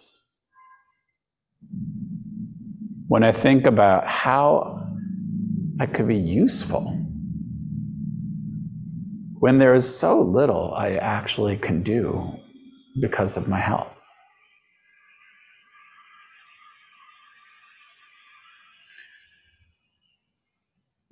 when 3.06 3.22
I 3.22 3.32
think 3.32 3.66
about 3.66 4.06
how 4.06 4.86
I 5.80 5.86
could 5.86 6.08
be 6.08 6.16
useful. 6.16 6.98
when 9.40 9.58
there 9.58 9.74
is 9.74 9.98
so 9.98 10.20
little 10.20 10.74
I 10.74 10.94
actually 10.96 11.56
can 11.56 11.82
do 11.82 12.32
because 13.00 13.36
of 13.36 13.48
my 13.48 13.58
health. 13.58 13.97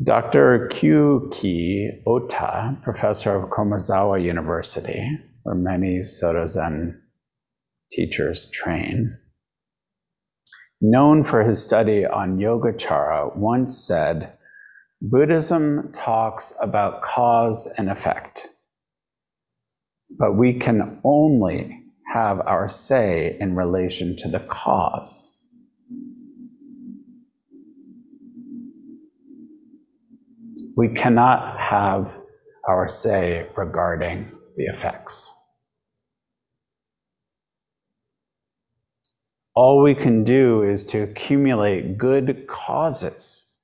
Dr. 0.03 0.69
Kyuki 0.71 2.03
Ota, 2.07 2.77
professor 2.83 3.35
of 3.35 3.49
Komazawa 3.49 4.23
University, 4.23 5.09
where 5.43 5.55
many 5.55 6.05
Soto 6.05 6.45
Zen 6.45 7.03
teachers 7.91 8.51
train, 8.51 9.17
known 10.83 11.25
for 11.25 11.43
his 11.45 11.63
study 11.63 12.05
on 12.05 12.37
Yogacara, 12.37 13.35
once 13.37 13.87
said, 13.87 14.37
Buddhism 15.01 15.91
talks 15.95 16.53
about 16.61 17.01
cause 17.01 17.67
and 17.79 17.89
effect, 17.89 18.49
but 20.19 20.35
we 20.35 20.53
can 20.53 21.01
only 21.05 21.85
have 22.13 22.41
our 22.41 22.69
say 22.69 23.35
in 23.41 23.57
relation 23.57 24.15
to 24.17 24.29
the 24.29 24.41
cause. 24.41 25.36
We 30.77 30.89
cannot 30.89 31.59
have 31.59 32.21
our 32.69 32.87
say 32.87 33.49
regarding 33.57 34.31
the 34.57 34.65
effects. 34.65 35.33
All 39.55 39.83
we 39.83 39.95
can 39.95 40.23
do 40.23 40.63
is 40.63 40.85
to 40.87 40.99
accumulate 40.99 41.97
good 41.97 42.47
causes 42.47 43.57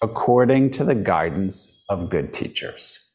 according 0.00 0.70
to 0.70 0.84
the 0.84 0.94
guidance 0.94 1.84
of 1.90 2.08
good 2.08 2.32
teachers. 2.32 3.06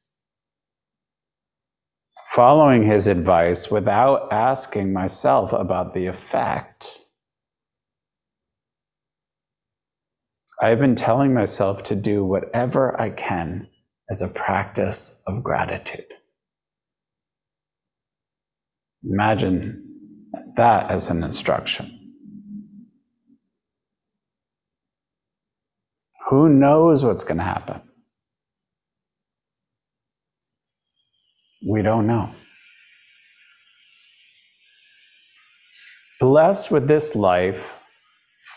Following 2.27 2.83
his 2.83 3.07
advice 3.07 3.71
without 3.71 4.31
asking 4.31 4.93
myself 4.93 5.53
about 5.53 5.95
the 5.95 6.05
effect, 6.05 6.99
I've 10.61 10.79
been 10.79 10.95
telling 10.95 11.33
myself 11.33 11.83
to 11.83 11.95
do 11.95 12.23
whatever 12.23 12.99
I 12.99 13.09
can 13.09 13.67
as 14.09 14.21
a 14.21 14.27
practice 14.27 15.21
of 15.27 15.43
gratitude. 15.43 16.05
Imagine 19.03 19.83
that 20.55 20.89
as 20.89 21.09
an 21.09 21.23
instruction. 21.23 21.91
Who 26.29 26.49
knows 26.49 27.05
what's 27.05 27.23
going 27.23 27.37
to 27.37 27.43
happen? 27.43 27.81
We 31.67 31.81
don't 31.81 32.07
know. 32.07 32.29
Blessed 36.19 36.71
with 36.71 36.87
this 36.87 37.15
life 37.15 37.75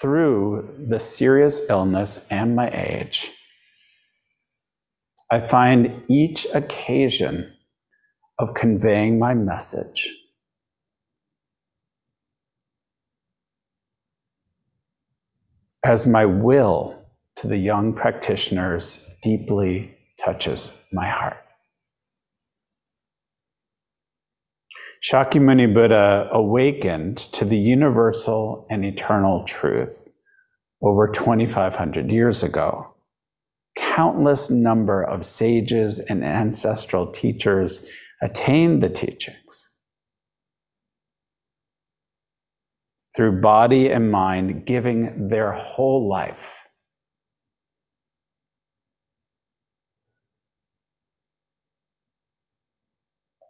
through 0.01 0.87
the 0.89 1.01
serious 1.01 1.69
illness 1.69 2.27
and 2.31 2.55
my 2.55 2.71
age, 2.71 3.33
I 5.31 5.41
find 5.41 6.03
each 6.09 6.47
occasion 6.55 7.55
of 8.39 8.55
conveying 8.55 9.19
my 9.19 9.35
message 9.35 10.15
as 15.85 16.07
my 16.07 16.27
will 16.27 17.07
to 17.37 17.47
the 17.47 17.57
young 17.57 17.95
practitioners 17.95 19.05
deeply 19.23 19.97
touches 20.23 20.81
my 20.93 21.07
heart. 21.07 21.48
Shakyamuni 25.03 25.73
Buddha 25.73 26.29
awakened 26.33 27.19
to 27.19 27.45
the 27.45 27.59
universal 27.59 28.67
and 28.69 28.85
eternal 28.85 29.45
truth 29.45 30.09
over 30.83 31.09
2,500 31.09 32.11
years 32.11 32.43
ago. 32.43 32.95
Countless 33.77 34.51
number 34.51 35.03
of 35.03 35.25
sages 35.25 36.01
and 36.01 36.25
ancestral 36.25 37.13
teachers 37.13 37.89
attained 38.21 38.83
the 38.83 38.89
teachings. 38.89 39.69
Through 43.15 43.41
body 43.41 43.91
and 43.91 44.11
mind, 44.11 44.67
giving 44.67 45.29
their 45.29 45.53
whole 45.53 46.09
life 46.09 46.67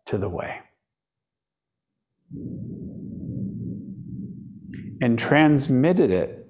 to 0.07 0.19
the 0.19 0.29
way. 0.29 0.61
And 5.01 5.19
transmitted 5.19 6.11
it 6.11 6.47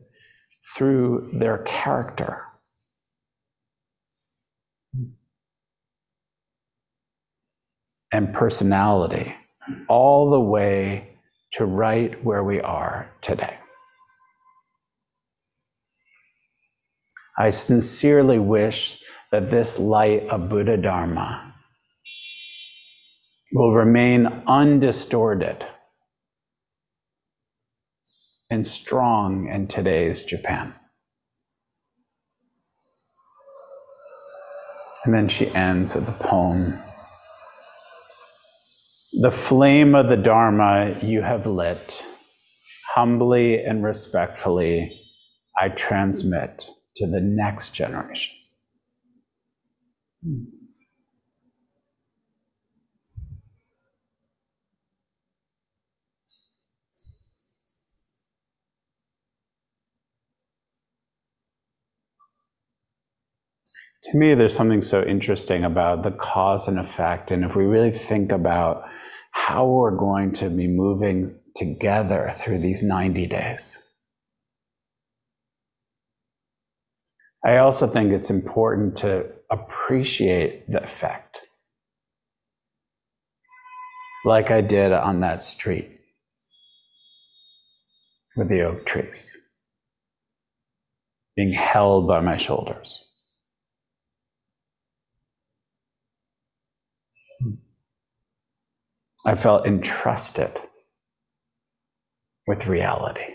through 0.76 1.30
their 1.34 1.58
character. 1.58 2.44
And 8.10 8.32
personality, 8.32 9.34
all 9.88 10.30
the 10.30 10.40
way 10.40 11.16
to 11.52 11.66
right 11.66 12.22
where 12.24 12.42
we 12.42 12.60
are 12.60 13.10
today. 13.20 13.58
I 17.38 17.50
sincerely 17.50 18.38
wish 18.38 19.02
that 19.30 19.50
this 19.50 19.78
light 19.78 20.28
of 20.28 20.48
Buddha 20.48 20.76
Dharma 20.76 21.47
will 23.52 23.72
remain 23.72 24.26
undistorted 24.46 25.66
and 28.50 28.66
strong 28.66 29.48
in 29.48 29.66
today's 29.66 30.22
Japan. 30.22 30.74
And 35.04 35.14
then 35.14 35.28
she 35.28 35.48
ends 35.54 35.94
with 35.94 36.08
a 36.08 36.12
poem. 36.12 36.78
The 39.20 39.30
flame 39.30 39.94
of 39.94 40.08
the 40.08 40.16
Dharma 40.16 40.98
you 41.02 41.22
have 41.22 41.46
lit, 41.46 42.04
humbly 42.94 43.62
and 43.64 43.82
respectfully, 43.82 45.00
I 45.58 45.70
transmit 45.70 46.70
to 46.96 47.06
the 47.06 47.20
next 47.20 47.74
generation. 47.74 48.36
Hmm. 50.22 50.57
To 64.10 64.16
me, 64.16 64.32
there's 64.32 64.56
something 64.56 64.80
so 64.80 65.02
interesting 65.02 65.64
about 65.64 66.02
the 66.02 66.10
cause 66.10 66.66
and 66.66 66.78
effect. 66.78 67.30
And 67.30 67.44
if 67.44 67.54
we 67.54 67.64
really 67.64 67.90
think 67.90 68.32
about 68.32 68.88
how 69.32 69.66
we're 69.66 69.96
going 69.96 70.32
to 70.32 70.48
be 70.48 70.66
moving 70.66 71.38
together 71.54 72.30
through 72.34 72.60
these 72.60 72.82
90 72.82 73.26
days, 73.26 73.78
I 77.44 77.58
also 77.58 77.86
think 77.86 78.12
it's 78.12 78.30
important 78.30 78.96
to 78.98 79.26
appreciate 79.50 80.70
the 80.70 80.82
effect, 80.82 81.42
like 84.24 84.50
I 84.50 84.62
did 84.62 84.90
on 84.92 85.20
that 85.20 85.42
street 85.42 86.00
with 88.38 88.48
the 88.48 88.62
oak 88.62 88.86
trees, 88.86 89.36
being 91.36 91.52
held 91.52 92.08
by 92.08 92.20
my 92.20 92.38
shoulders. 92.38 93.07
I 99.28 99.34
felt 99.34 99.66
entrusted 99.66 100.58
with 102.46 102.66
reality. 102.66 103.34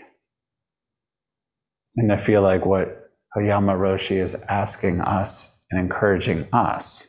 And 1.94 2.12
I 2.12 2.16
feel 2.16 2.42
like 2.42 2.66
what 2.66 3.12
Aoyama 3.36 3.74
Roshi 3.74 4.16
is 4.16 4.34
asking 4.48 5.00
us 5.02 5.64
and 5.70 5.78
encouraging 5.80 6.48
us, 6.52 7.06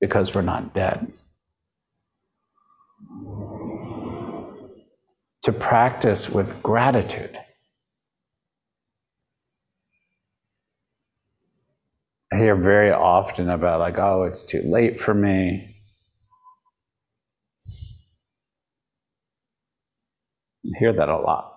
because 0.00 0.34
we're 0.34 0.40
not 0.40 0.72
dead, 0.72 1.12
to 5.42 5.52
practice 5.52 6.30
with 6.30 6.62
gratitude. 6.62 7.36
I 12.32 12.36
hear 12.38 12.56
very 12.56 12.90
often 12.90 13.50
about, 13.50 13.80
like, 13.80 13.98
oh, 13.98 14.22
it's 14.22 14.44
too 14.44 14.62
late 14.62 14.98
for 14.98 15.12
me. 15.12 15.77
Hear 20.62 20.92
that 20.92 21.08
a 21.08 21.16
lot. 21.16 21.54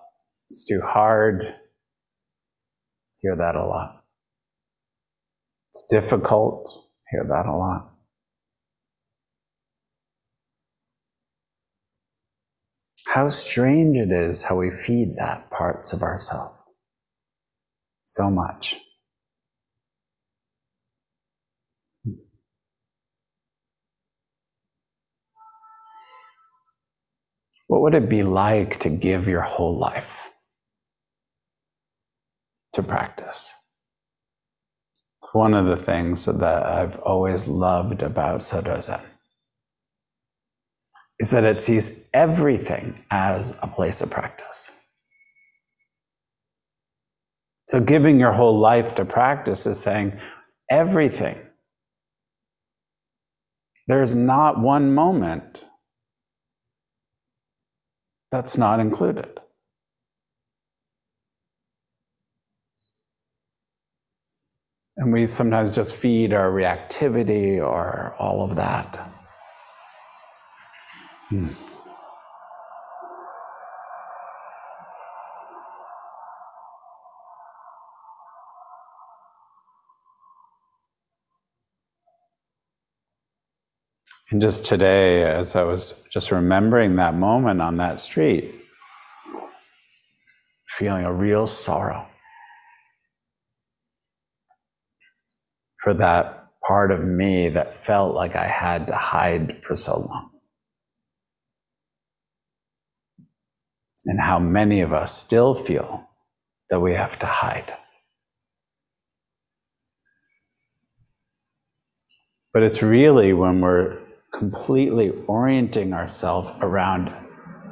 It's 0.50 0.64
too 0.64 0.80
hard. 0.84 1.56
Hear 3.20 3.36
that 3.36 3.54
a 3.54 3.64
lot. 3.64 4.04
It's 5.70 5.86
difficult. 5.88 6.68
Hear 7.10 7.24
that 7.28 7.46
a 7.46 7.56
lot. 7.56 7.92
How 13.06 13.28
strange 13.28 13.96
it 13.96 14.10
is 14.10 14.44
how 14.44 14.56
we 14.56 14.70
feed 14.70 15.16
that 15.18 15.50
parts 15.50 15.92
of 15.92 16.02
ourselves. 16.02 16.62
So 18.06 18.30
much. 18.30 18.81
What 27.72 27.80
would 27.80 27.94
it 27.94 28.10
be 28.10 28.22
like 28.22 28.80
to 28.80 28.90
give 28.90 29.26
your 29.28 29.40
whole 29.40 29.74
life 29.74 30.30
to 32.74 32.82
practice? 32.82 33.54
One 35.32 35.54
of 35.54 35.64
the 35.64 35.78
things 35.78 36.26
that 36.26 36.66
I've 36.66 36.98
always 36.98 37.48
loved 37.48 38.02
about 38.02 38.42
Soto 38.42 38.78
Zen 38.78 39.00
is 41.18 41.30
that 41.30 41.44
it 41.44 41.58
sees 41.58 42.10
everything 42.12 43.06
as 43.10 43.56
a 43.62 43.66
place 43.66 44.02
of 44.02 44.10
practice. 44.10 44.70
So, 47.70 47.80
giving 47.80 48.20
your 48.20 48.32
whole 48.32 48.58
life 48.58 48.94
to 48.96 49.06
practice 49.06 49.64
is 49.64 49.80
saying 49.80 50.20
everything. 50.70 51.38
There's 53.86 54.14
not 54.14 54.60
one 54.60 54.94
moment 54.94 55.64
that's 58.32 58.56
not 58.56 58.80
included. 58.80 59.38
And 64.96 65.12
we 65.12 65.26
sometimes 65.26 65.74
just 65.74 65.94
feed 65.94 66.32
our 66.32 66.50
reactivity 66.50 67.58
or 67.58 68.14
all 68.18 68.42
of 68.42 68.56
that. 68.56 69.12
Hmm. 71.28 71.48
And 84.32 84.40
just 84.40 84.64
today, 84.64 85.24
as 85.24 85.54
I 85.56 85.62
was 85.62 86.02
just 86.10 86.30
remembering 86.30 86.96
that 86.96 87.14
moment 87.14 87.60
on 87.60 87.76
that 87.76 88.00
street, 88.00 88.54
feeling 90.66 91.04
a 91.04 91.12
real 91.12 91.46
sorrow 91.46 92.06
for 95.80 95.92
that 95.92 96.46
part 96.66 96.90
of 96.92 97.04
me 97.04 97.50
that 97.50 97.74
felt 97.74 98.14
like 98.14 98.34
I 98.34 98.46
had 98.46 98.88
to 98.88 98.94
hide 98.94 99.62
for 99.62 99.76
so 99.76 99.98
long. 100.00 100.30
And 104.06 104.18
how 104.18 104.38
many 104.38 104.80
of 104.80 104.94
us 104.94 105.14
still 105.14 105.54
feel 105.54 106.08
that 106.70 106.80
we 106.80 106.94
have 106.94 107.18
to 107.18 107.26
hide. 107.26 107.76
But 112.54 112.62
it's 112.62 112.82
really 112.82 113.34
when 113.34 113.60
we're 113.60 114.01
completely 114.32 115.10
orienting 115.26 115.92
ourselves 115.92 116.50
around 116.60 117.12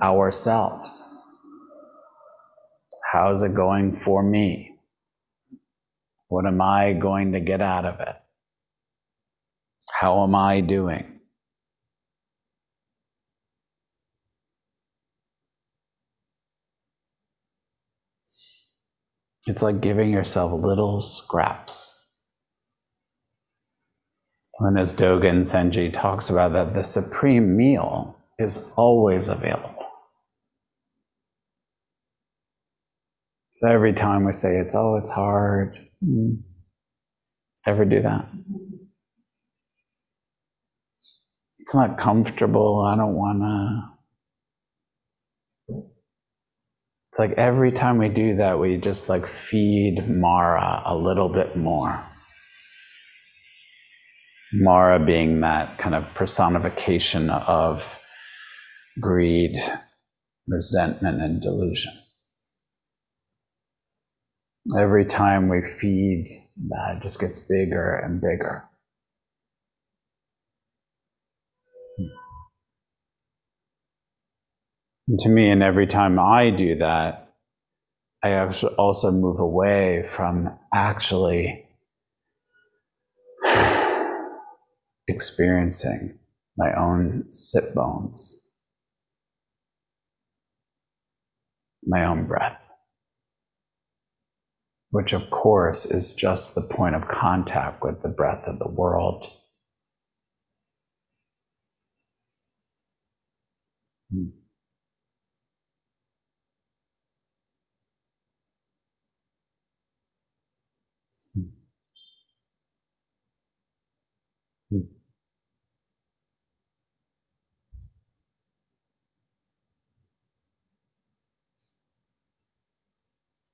ourselves. 0.03 1.07
How's 3.13 3.43
it 3.43 3.55
going 3.55 3.95
for 3.95 4.23
me? 4.23 4.77
What 6.29 6.47
am 6.47 6.61
I 6.61 6.93
going 6.93 7.33
to 7.33 7.41
get 7.41 7.61
out 7.61 7.85
of 7.85 7.99
it? 8.01 8.15
How 9.91 10.23
am 10.23 10.35
I 10.35 10.61
doing? 10.61 11.21
It's 19.47 19.63
like 19.63 19.81
giving 19.81 20.11
yourself 20.11 20.53
little 20.53 21.01
scraps 21.01 22.00
and 24.61 24.79
as 24.79 24.93
Dogen 24.93 25.41
Zenji 25.41 25.93
talks 25.93 26.29
about 26.29 26.53
that, 26.53 26.75
the 26.75 26.85
supreme 26.85 27.57
meal 27.57 28.17
is 28.39 28.71
always 28.77 29.29
available. 29.29 29.75
So 33.55 33.69
every 33.69 33.93
time 33.93 34.25
we 34.25 34.33
say 34.33 34.57
it's, 34.57 34.75
oh, 34.75 34.97
it's 34.97 35.11
hard, 35.11 35.77
hmm. 36.03 36.35
ever 37.67 37.85
do 37.85 38.03
that? 38.03 38.27
It's 41.59 41.75
not 41.75 41.99
comfortable. 41.99 42.81
I 42.81 42.97
don't 42.97 43.15
want 43.15 43.43
to. 45.69 45.85
It's 47.11 47.19
like 47.19 47.33
every 47.33 47.73
time 47.73 47.99
we 47.99 48.09
do 48.09 48.37
that, 48.37 48.59
we 48.59 48.77
just 48.77 49.09
like 49.09 49.27
feed 49.27 50.09
Mara 50.09 50.83
a 50.85 50.97
little 50.97 51.29
bit 51.29 51.57
more. 51.57 52.05
Mara 54.53 54.99
being 54.99 55.41
that 55.41 55.79
kind 55.79 55.95
of 55.95 56.13
personification 56.15 57.31
of 57.31 58.01
greed, 59.01 59.57
resentment, 60.49 61.21
and 61.23 61.41
delusion. 61.41 61.93
Every 64.77 65.05
time 65.05 65.49
we 65.49 65.63
feed, 65.63 66.27
that 66.69 66.97
it 66.97 67.03
just 67.03 67.21
gets 67.21 67.39
bigger 67.39 67.97
and 67.97 68.21
bigger. 68.21 68.65
And 75.09 75.19
to 75.21 75.29
me, 75.29 75.51
and 75.51 75.63
every 75.63 75.87
time 75.87 76.19
I 76.19 76.51
do 76.51 76.77
that, 76.77 77.33
I 78.23 78.39
also 78.77 79.11
move 79.11 79.41
away 79.41 80.03
from 80.03 80.59
actually 80.73 81.67
experiencing 85.11 86.19
my 86.57 86.73
own 86.75 87.25
sit 87.31 87.75
bones, 87.75 88.51
my 91.85 92.05
own 92.05 92.27
breath, 92.27 92.61
which 94.91 95.13
of 95.13 95.31
course 95.31 95.87
is 95.87 96.15
just 96.15 96.55
the 96.55 96.63
point 96.63 96.95
of 96.95 97.09
contact 97.09 97.83
with 97.83 98.03
the 98.03 98.09
breath 98.09 98.45
of 98.47 98.59
the 98.59 98.69
world. 98.69 99.27
Hmm. 104.13 104.40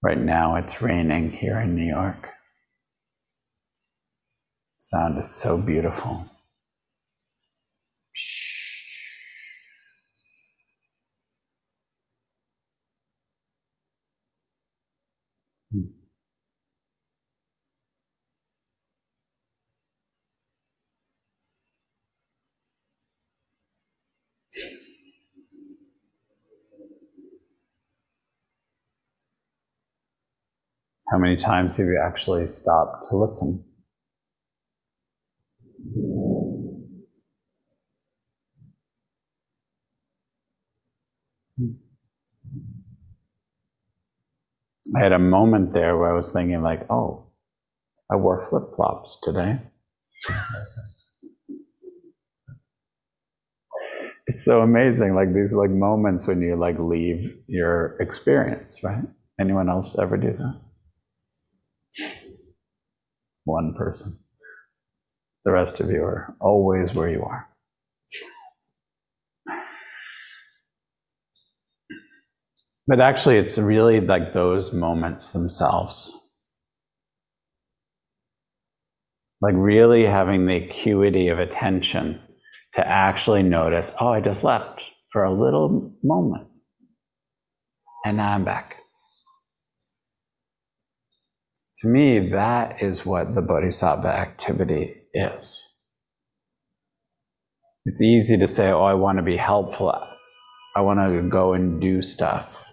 Right 0.06 0.20
now 0.20 0.54
it's 0.54 0.80
raining 0.80 1.32
here 1.32 1.58
in 1.58 1.74
New 1.74 1.84
York. 1.84 2.22
The 2.22 2.28
sound 4.78 5.18
is 5.18 5.28
so 5.28 5.60
beautiful. 5.60 6.26
How 31.10 31.18
many 31.18 31.36
times 31.36 31.76
have 31.76 31.86
you 31.86 32.00
actually 32.04 32.46
stopped 32.46 33.06
to 33.10 33.16
listen? 33.16 33.64
I 44.96 45.00
had 45.00 45.12
a 45.12 45.18
moment 45.18 45.72
there 45.72 45.96
where 45.96 46.12
I 46.12 46.16
was 46.16 46.32
thinking, 46.32 46.62
like, 46.62 46.90
oh, 46.90 47.26
I 48.10 48.16
wore 48.16 48.42
flip 48.42 48.74
flops 48.74 49.18
today. 49.22 49.60
it's 54.26 54.44
so 54.44 54.60
amazing, 54.60 55.14
like 55.14 55.32
these 55.32 55.54
like 55.54 55.70
moments 55.70 56.26
when 56.26 56.42
you 56.42 56.56
like 56.56 56.78
leave 56.78 57.36
your 57.46 57.96
experience, 58.00 58.80
right? 58.82 59.04
Anyone 59.40 59.68
else 59.68 59.98
ever 59.98 60.16
do 60.16 60.32
that? 60.32 60.65
One 63.46 63.74
person. 63.74 64.18
The 65.44 65.52
rest 65.52 65.80
of 65.80 65.88
you 65.90 66.02
are 66.02 66.34
always 66.40 66.92
where 66.92 67.08
you 67.08 67.22
are. 67.22 67.48
But 72.88 73.00
actually, 73.00 73.38
it's 73.38 73.58
really 73.58 74.00
like 74.00 74.32
those 74.32 74.72
moments 74.72 75.30
themselves. 75.30 76.12
Like, 79.40 79.54
really 79.56 80.04
having 80.04 80.46
the 80.46 80.56
acuity 80.56 81.28
of 81.28 81.38
attention 81.38 82.20
to 82.74 82.86
actually 82.86 83.42
notice 83.42 83.92
oh, 84.00 84.08
I 84.08 84.20
just 84.20 84.44
left 84.44 84.82
for 85.10 85.24
a 85.24 85.32
little 85.32 85.92
moment. 86.02 86.48
And 88.04 88.16
now 88.16 88.34
I'm 88.34 88.44
back. 88.44 88.80
To 91.80 91.88
me, 91.88 92.30
that 92.30 92.82
is 92.82 93.04
what 93.04 93.34
the 93.34 93.42
bodhisattva 93.42 94.08
activity 94.08 94.94
is. 95.12 95.76
It's 97.84 98.00
easy 98.00 98.38
to 98.38 98.48
say, 98.48 98.70
oh, 98.70 98.82
I 98.82 98.94
want 98.94 99.18
to 99.18 99.22
be 99.22 99.36
helpful. 99.36 99.94
I 100.74 100.80
want 100.80 101.00
to 101.00 101.28
go 101.28 101.52
and 101.52 101.80
do 101.80 102.00
stuff. 102.02 102.72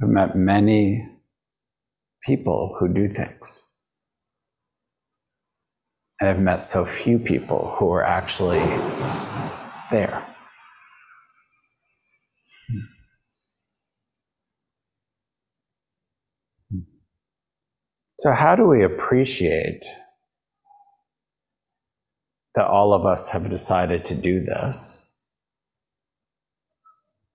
I've 0.00 0.08
met 0.08 0.36
many 0.36 1.06
people 2.24 2.76
who 2.78 2.92
do 2.92 3.08
things. 3.08 3.62
And 6.20 6.30
I've 6.30 6.40
met 6.40 6.64
so 6.64 6.84
few 6.84 7.18
people 7.18 7.74
who 7.78 7.90
are 7.90 8.04
actually 8.04 8.64
there. 9.90 10.26
So, 18.18 18.32
how 18.32 18.56
do 18.56 18.66
we 18.66 18.82
appreciate 18.82 19.84
that 22.54 22.66
all 22.66 22.94
of 22.94 23.04
us 23.04 23.30
have 23.30 23.50
decided 23.50 24.06
to 24.06 24.14
do 24.14 24.40
this? 24.40 25.14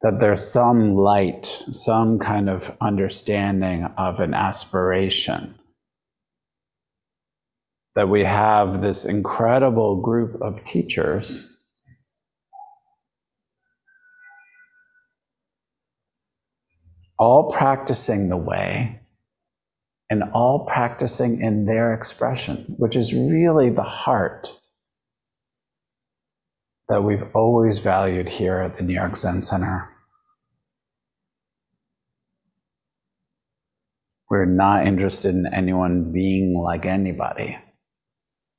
That 0.01 0.19
there's 0.19 0.51
some 0.51 0.95
light, 0.95 1.45
some 1.45 2.17
kind 2.17 2.49
of 2.49 2.75
understanding 2.81 3.85
of 3.95 4.19
an 4.19 4.33
aspiration. 4.33 5.53
That 7.93 8.09
we 8.09 8.23
have 8.23 8.81
this 8.81 9.05
incredible 9.05 10.01
group 10.01 10.41
of 10.41 10.63
teachers 10.63 11.55
all 17.19 17.51
practicing 17.51 18.29
the 18.29 18.37
way 18.37 19.00
and 20.11 20.23
all 20.33 20.65
practicing 20.65 21.41
in 21.41 21.65
their 21.65 21.93
expression, 21.93 22.75
which 22.77 22.97
is 22.97 23.13
really 23.13 23.69
the 23.69 23.81
heart 23.81 24.59
that 26.89 27.01
we've 27.01 27.23
always 27.33 27.79
valued 27.79 28.27
here 28.27 28.59
at 28.59 28.75
the 28.75 28.83
New 28.83 28.93
York 28.93 29.15
Zen 29.15 29.41
Center. 29.41 29.87
We're 34.29 34.43
not 34.43 34.85
interested 34.85 35.33
in 35.33 35.47
anyone 35.53 36.11
being 36.11 36.55
like 36.55 36.85
anybody 36.85 37.57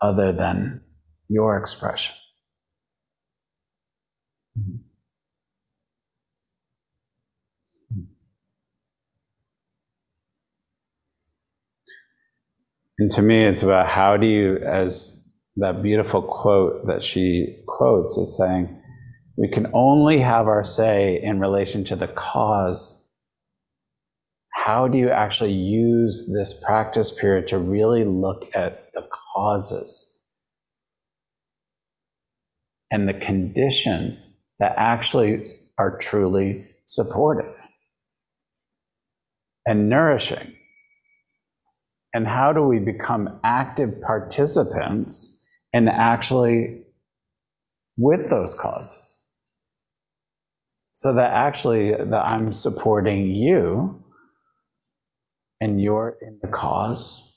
other 0.01 0.33
than 0.33 0.83
your 1.29 1.59
expression. 1.59 2.17
And 12.99 13.11
to 13.13 13.23
me, 13.23 13.43
it's 13.43 13.63
about 13.63 13.89
how 13.89 14.17
do 14.17 14.27
you, 14.27 14.59
as 14.59 15.27
that 15.57 15.83
beautiful 15.83 16.23
quote 16.23 16.87
that 16.87 17.03
she 17.03 17.63
quotes 17.67 18.17
is 18.17 18.37
saying, 18.37 18.79
we 19.37 19.49
can 19.49 19.69
only 19.73 20.19
have 20.19 20.47
our 20.47 20.65
say 20.65 21.21
in 21.23 21.41
relation 21.41 21.85
to 21.85 21.97
the 21.97 22.09
cause. 22.09 23.11
How 24.53 24.89
do 24.89 24.99
you 24.99 25.11
actually 25.11 25.53
use 25.53 26.31
this 26.33 26.63
practice 26.65 27.11
period 27.11 27.47
to 27.49 27.59
really 27.59 28.05
look 28.05 28.45
at 28.55 28.93
the 28.93 29.07
causes 29.35 30.21
and 32.91 33.09
the 33.09 33.15
conditions 33.15 34.45
that 34.59 34.75
actually 34.77 35.43
are 35.79 35.97
truly 35.99 36.67
supportive 36.87 37.67
and 39.67 39.89
nourishing? 39.89 40.55
And 42.15 42.27
how 42.27 42.53
do 42.53 42.63
we 42.63 42.79
become 42.79 43.41
active 43.43 44.01
participants 44.03 45.49
and 45.73 45.89
actually 45.89 46.83
with 47.97 48.29
those 48.29 48.55
causes? 48.55 49.19
So 50.95 51.13
that 51.15 51.33
actually 51.33 51.93
that 51.93 52.25
i'm 52.25 52.53
supporting 52.53 53.31
you 53.31 54.05
and 55.61 55.81
you're 55.81 56.17
in 56.23 56.39
the 56.43 56.49
cause 56.49 57.33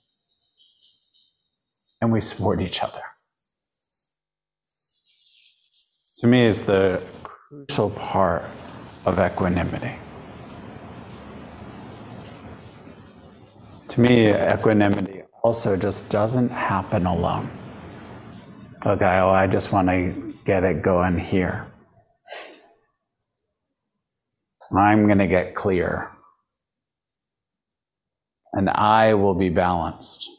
and 2.02 2.12
we 2.12 2.20
support 2.20 2.62
each 2.62 2.84
other. 2.84 3.02
To 6.18 6.28
me 6.28 6.42
is 6.42 6.64
the 6.64 7.02
crucial 7.24 7.90
part 7.92 8.44
of 9.06 9.20
equanimity 9.20 9.96
to 13.96 14.02
me, 14.02 14.34
equanimity 14.34 15.24
also 15.42 15.78
just 15.78 16.10
doesn't 16.10 16.50
happen 16.50 17.06
alone. 17.06 17.48
Okay, 18.86 19.20
oh, 19.20 19.30
I 19.30 19.48
just 19.48 19.72
want 19.72 19.90
to 19.90 20.36
get 20.44 20.64
it 20.64 20.82
going 20.82 21.18
here. 21.18 21.66
I'm 24.76 25.06
going 25.06 25.20
to 25.20 25.28
get 25.28 25.56
clear. 25.56 26.10
And 28.54 28.70
I 28.70 29.14
will 29.14 29.34
be 29.34 29.50
balanced 29.50 30.30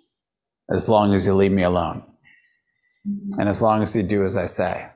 as 0.74 0.88
long 0.88 1.14
as 1.14 1.26
you 1.26 1.34
leave 1.34 1.52
me 1.52 1.62
alone. 1.62 2.02
And 3.38 3.48
as 3.48 3.62
long 3.62 3.82
as 3.82 3.96
you 3.96 4.02
do 4.02 4.24
as 4.24 4.36
I 4.36 4.46
say. 4.46 4.90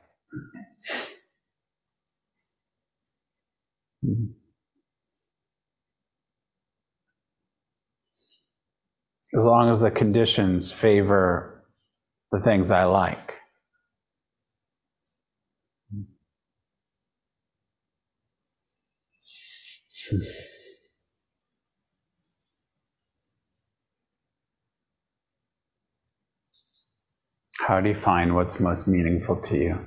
Mm-hmm. 4.05 4.40
As 9.37 9.45
long 9.45 9.71
as 9.71 9.81
the 9.81 9.91
conditions 9.91 10.73
favor 10.73 11.65
the 12.33 12.41
things 12.41 12.71
I 12.71 12.85
like. 12.85 13.39
Hmm. 15.91 16.03
How 27.61 27.81
do 27.81 27.91
you 27.91 27.97
find 27.97 28.35
what's 28.35 28.59
most 28.59 28.89
meaningful 28.89 29.37
to 29.43 29.57
you? 29.57 29.79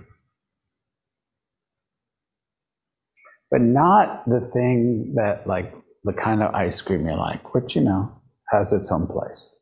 But 3.52 3.62
not 3.62 4.28
the 4.28 4.42
thing 4.42 5.14
that, 5.16 5.46
like, 5.48 5.74
the 6.04 6.14
kind 6.14 6.42
of 6.42 6.54
ice 6.56 6.82
cream 6.82 7.08
you 7.08 7.16
like, 7.16 7.54
which, 7.54 7.76
you 7.76 7.84
know, 7.84 8.12
has 8.54 8.72
its 8.72 8.92
own 8.92 9.08
place. 9.08 9.60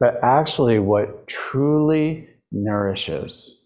But 0.00 0.14
actually, 0.22 0.80
what 0.80 1.28
truly 1.28 2.28
nourishes 2.50 3.62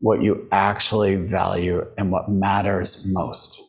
what 0.00 0.22
you 0.22 0.46
actually 0.52 1.16
value 1.16 1.84
and 1.96 2.12
what 2.12 2.28
matters 2.28 3.04
most. 3.12 3.62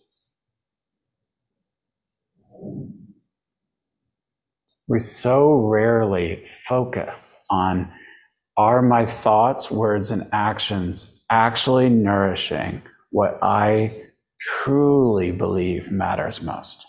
We 4.88 5.00
so 5.00 5.54
rarely 5.54 6.44
focus 6.46 7.46
on 7.50 7.92
are 8.58 8.82
my 8.82 9.06
thoughts, 9.06 9.72
words, 9.72 10.12
and 10.12 10.28
actions 10.32 11.24
actually 11.30 11.90
nourishing 11.90 12.82
what 13.12 13.40
I 13.42 14.04
truly 14.40 15.32
believe 15.32 15.92
matters 15.92 16.42
most? 16.42 16.86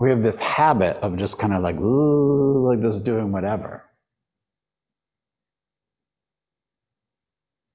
We 0.00 0.10
have 0.10 0.22
this 0.22 0.40
habit 0.40 0.96
of 0.98 1.16
just 1.16 1.38
kind 1.38 1.54
of 1.54 1.62
like, 1.62 1.76
like 1.78 2.82
just 2.82 3.04
doing 3.04 3.32
whatever. 3.32 3.84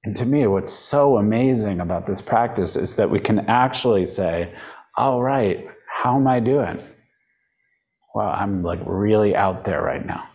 And 0.03 0.15
to 0.15 0.25
me, 0.25 0.47
what's 0.47 0.73
so 0.73 1.17
amazing 1.17 1.79
about 1.79 2.07
this 2.07 2.21
practice 2.21 2.75
is 2.75 2.95
that 2.95 3.09
we 3.09 3.19
can 3.19 3.39
actually 3.47 4.05
say, 4.05 4.53
all 4.97 5.21
right, 5.21 5.67
how 5.87 6.15
am 6.15 6.27
I 6.27 6.39
doing? 6.39 6.79
Well, 8.13 8.29
I'm 8.29 8.63
like 8.63 8.79
really 8.85 9.35
out 9.35 9.63
there 9.63 9.81
right 9.81 10.05
now. 10.05 10.27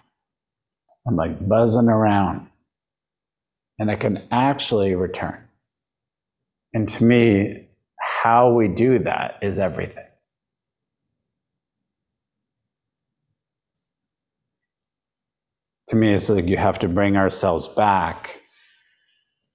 I'm 1.06 1.16
like 1.16 1.46
buzzing 1.46 1.88
around. 1.88 2.48
And 3.78 3.90
I 3.90 3.96
can 3.96 4.22
actually 4.30 4.94
return. 4.94 5.38
And 6.72 6.88
to 6.90 7.04
me, 7.04 7.68
how 7.98 8.52
we 8.52 8.68
do 8.68 9.00
that 9.00 9.38
is 9.42 9.58
everything. 9.58 10.05
To 15.88 15.96
me, 15.96 16.12
it's 16.12 16.28
like 16.28 16.48
you 16.48 16.56
have 16.56 16.78
to 16.80 16.88
bring 16.88 17.16
ourselves 17.16 17.68
back 17.68 18.40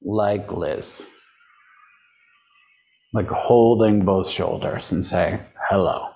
like 0.01 0.51
Liz, 0.51 1.05
like 3.13 3.27
holding 3.27 4.05
both 4.05 4.29
shoulders 4.29 4.91
and 4.91 5.03
say, 5.05 5.41
Hello, 5.69 6.09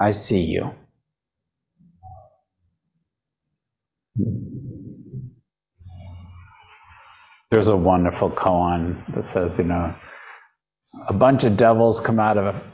I 0.00 0.10
see 0.12 0.40
you. 0.40 0.74
There's 7.50 7.68
a 7.68 7.76
wonderful 7.76 8.30
koan 8.30 9.02
that 9.14 9.22
says, 9.22 9.58
you 9.58 9.64
know, 9.64 9.94
a 11.08 11.14
bunch 11.14 11.44
of 11.44 11.56
devils 11.56 11.98
come 12.00 12.20
out 12.20 12.36
of 12.36 12.64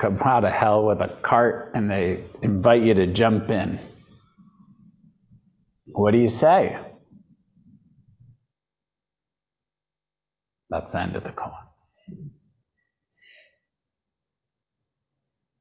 come 0.00 0.18
out 0.22 0.44
of 0.44 0.52
hell 0.52 0.84
with 0.84 1.00
a 1.00 1.08
cart 1.22 1.72
and 1.74 1.90
they 1.90 2.24
invite 2.42 2.82
you 2.82 2.94
to 2.94 3.06
jump 3.06 3.50
in. 3.50 3.78
What 5.94 6.10
do 6.10 6.18
you 6.18 6.28
say? 6.28 6.76
That's 10.68 10.90
the 10.90 11.00
end 11.00 11.14
of 11.14 11.22
the 11.22 11.30
koan. 11.30 11.52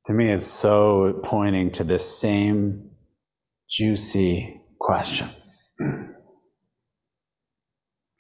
To 0.06 0.14
me, 0.14 0.32
it's 0.32 0.48
so 0.48 1.20
pointing 1.24 1.70
to 1.74 1.84
this 1.84 2.20
same 2.20 2.90
juicy 3.70 4.60
question. 4.80 5.30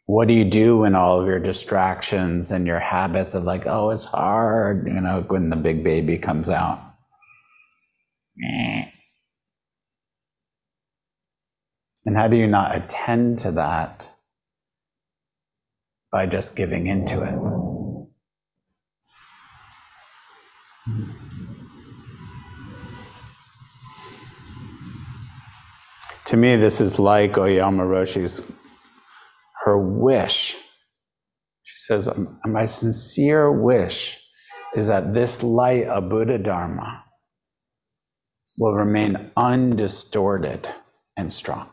What 0.05 0.27
do 0.27 0.35
you 0.35 0.45
do 0.45 0.77
when 0.77 0.93
all 0.93 1.19
of 1.19 1.25
your 1.25 1.39
distractions 1.39 2.51
and 2.51 2.67
your 2.67 2.79
habits 2.79 3.33
of 3.33 3.45
like, 3.45 3.65
oh, 3.65 3.89
it's 3.89 4.05
hard, 4.05 4.85
you 4.87 5.01
know, 5.01 5.25
when 5.27 5.49
the 5.49 5.55
big 5.55 5.83
baby 5.83 6.19
comes 6.19 6.47
out? 6.47 6.79
And 12.05 12.17
how 12.17 12.27
do 12.27 12.35
you 12.35 12.47
not 12.47 12.75
attend 12.75 13.39
to 13.39 13.51
that 13.51 14.09
by 16.11 16.25
just 16.25 16.55
giving 16.55 16.87
into 16.87 17.23
it? 17.23 17.39
To 26.25 26.37
me, 26.37 26.55
this 26.55 26.81
is 26.81 26.99
like 26.99 27.37
Aoyama 27.37 27.85
Roshi's 27.85 28.41
her 29.63 29.77
wish. 29.77 30.57
She 31.61 31.77
says, 31.77 32.07
um, 32.07 32.39
My 32.45 32.65
sincere 32.65 33.51
wish 33.51 34.19
is 34.75 34.87
that 34.87 35.13
this 35.13 35.41
light 35.41 35.85
of 35.85 36.09
Buddha 36.09 36.37
Dharma 36.37 37.05
will 38.57 38.73
remain 38.73 39.31
undistorted 39.37 40.67
and 41.15 41.31
strong. 41.31 41.72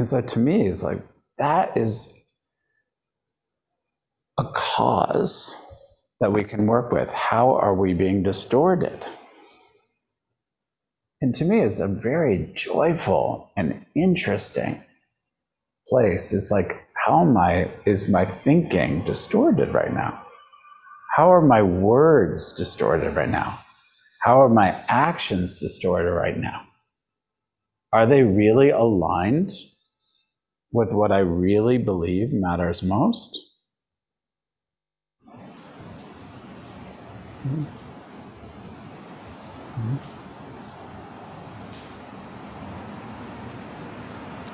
And 0.00 0.08
so 0.08 0.22
to 0.22 0.38
me, 0.38 0.66
it's 0.66 0.82
like 0.82 1.06
that 1.36 1.76
is 1.76 2.24
a 4.38 4.44
cause 4.44 5.62
that 6.20 6.32
we 6.32 6.42
can 6.42 6.66
work 6.66 6.90
with. 6.90 7.10
How 7.10 7.54
are 7.56 7.74
we 7.74 7.92
being 7.92 8.22
distorted? 8.22 9.04
And 11.20 11.34
to 11.34 11.44
me, 11.44 11.60
it's 11.60 11.80
a 11.80 11.86
very 11.86 12.50
joyful 12.54 13.50
and 13.58 13.84
interesting 13.94 14.82
place. 15.86 16.32
It's 16.32 16.50
like, 16.50 16.82
how 16.94 17.20
am 17.20 17.36
I, 17.36 17.70
is 17.84 18.08
my 18.08 18.24
thinking 18.24 19.04
distorted 19.04 19.74
right 19.74 19.92
now? 19.92 20.24
How 21.14 21.30
are 21.30 21.46
my 21.46 21.60
words 21.60 22.54
distorted 22.54 23.16
right 23.16 23.28
now? 23.28 23.60
How 24.22 24.40
are 24.40 24.48
my 24.48 24.82
actions 24.88 25.58
distorted 25.58 26.10
right 26.10 26.38
now? 26.38 26.62
Are 27.92 28.06
they 28.06 28.22
really 28.22 28.70
aligned 28.70 29.52
with 30.72 30.92
what 30.92 31.10
I 31.10 31.18
really 31.18 31.78
believe 31.78 32.32
matters 32.32 32.82
most? 32.82 33.38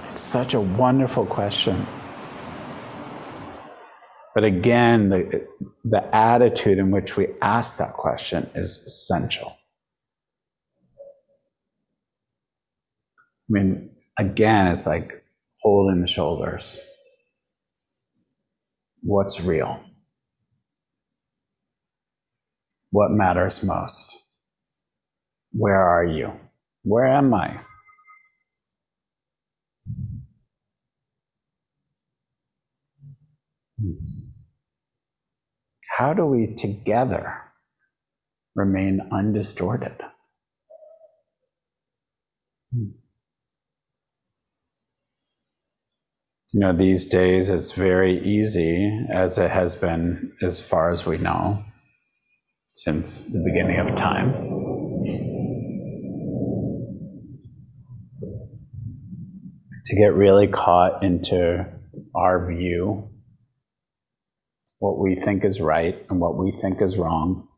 It's 0.09 0.21
such 0.21 0.55
a 0.55 0.61
wonderful 0.61 1.27
question. 1.27 1.87
But 4.35 4.45
again, 4.45 5.11
the, 5.11 5.47
the 5.85 6.15
attitude 6.15 6.79
in 6.79 6.91
which 6.91 7.17
we 7.17 7.29
ask 7.43 7.79
that 7.79 7.95
question 7.95 8.49
is 8.55 8.79
essential. 8.79 9.57
I 13.49 13.51
mean, 13.51 13.91
again, 14.19 14.69
it's 14.69 14.87
like 14.87 15.26
holding 15.63 16.01
the 16.01 16.07
shoulders. 16.07 16.81
What's 19.03 19.41
real? 19.43 19.85
What 22.91 23.11
matters 23.11 23.65
most? 23.65 24.25
Where 25.53 25.81
are 25.81 26.05
you? 26.05 26.33
Where 26.83 27.07
am 27.07 27.35
I? 27.35 27.61
How 35.97 36.13
do 36.15 36.27
we 36.27 36.55
together 36.55 37.35
remain 38.55 39.01
undistorted? 39.11 40.03
You 46.57 46.61
know, 46.61 46.73
these 46.73 47.05
days 47.05 47.51
it's 47.51 47.73
very 47.73 48.19
easy, 48.25 49.07
as 49.13 49.37
it 49.37 49.51
has 49.51 49.77
been 49.77 50.33
as 50.41 50.59
far 50.59 50.91
as 50.91 51.05
we 51.05 51.19
know, 51.19 51.63
since 52.73 53.21
the 53.21 53.45
beginning 53.45 53.79
of 53.79 53.95
time. 53.95 54.33
To 59.85 59.97
get 59.97 60.15
really 60.15 60.47
caught 60.47 61.05
into 61.05 61.67
our 62.15 62.51
view, 62.51 63.11
what 64.79 64.99
we 64.99 65.15
think 65.15 65.45
is 65.45 65.61
right 65.61 66.07
and 66.09 66.23
what 66.23 66.39
we 66.39 66.53
think 66.53 66.81
is 66.81 66.97
wrong, 66.97 67.49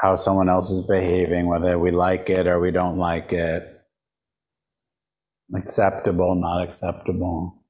how 0.00 0.16
someone 0.16 0.48
else 0.48 0.70
is 0.70 0.86
behaving, 0.86 1.46
whether 1.46 1.78
we 1.78 1.90
like 1.90 2.30
it 2.30 2.46
or 2.46 2.58
we 2.58 2.70
don't 2.70 2.96
like 2.96 3.34
it, 3.34 3.73
acceptable, 5.54 6.34
not 6.34 6.62
acceptable. 6.62 7.60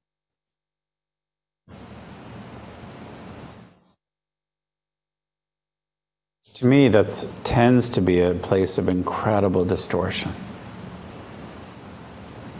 To 6.55 6.65
me, 6.65 6.87
that 6.87 7.27
tends 7.43 7.89
to 7.91 8.01
be 8.01 8.21
a 8.21 8.33
place 8.33 8.77
of 8.77 8.87
incredible 8.87 9.65
distortion. 9.65 10.31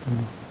Mm. 0.09 0.44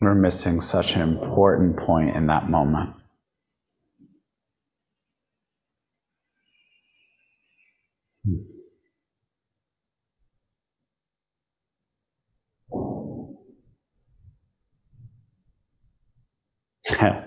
We're 0.00 0.14
missing 0.14 0.62
such 0.62 0.96
an 0.96 1.02
important 1.02 1.76
point 1.76 2.16
in 2.16 2.26
that 2.28 2.48
moment. 2.48 2.94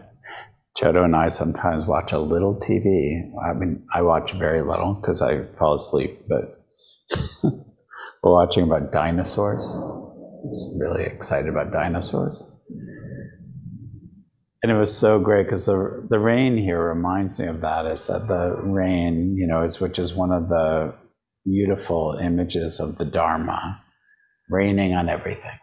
Chodo 0.75 1.05
and 1.05 1.15
I 1.15 1.29
sometimes 1.29 1.85
watch 1.85 2.11
a 2.11 2.17
little 2.17 2.59
TV. 2.59 3.21
I 3.47 3.53
mean, 3.53 3.85
I 3.93 4.01
watch 4.01 4.31
very 4.33 4.63
little 4.63 4.95
because 4.95 5.21
I 5.21 5.45
fall 5.55 5.75
asleep, 5.75 6.23
but 6.27 6.65
we're 7.43 8.31
watching 8.31 8.63
about 8.63 8.91
dinosaurs. 8.91 9.77
I'm 9.77 10.79
really 10.79 11.03
excited 11.03 11.49
about 11.49 11.71
dinosaurs. 11.71 12.52
And 14.63 14.71
it 14.71 14.75
was 14.75 14.97
so 14.97 15.19
great 15.19 15.43
because 15.43 15.65
the 15.65 16.07
the 16.09 16.19
rain 16.19 16.55
here 16.55 16.81
reminds 16.81 17.37
me 17.37 17.47
of 17.47 17.59
that. 17.61 17.85
Is 17.85 18.07
that 18.07 18.29
the 18.29 18.55
rain, 18.63 19.35
you 19.35 19.45
know, 19.45 19.61
is 19.61 19.81
which 19.81 19.99
is 19.99 20.15
one 20.15 20.31
of 20.31 20.47
the 20.47 20.95
beautiful 21.45 22.17
images 22.21 22.79
of 22.79 22.97
the 22.97 23.03
Dharma, 23.03 23.83
raining 24.49 24.93
on 24.93 25.09
everything. 25.09 25.59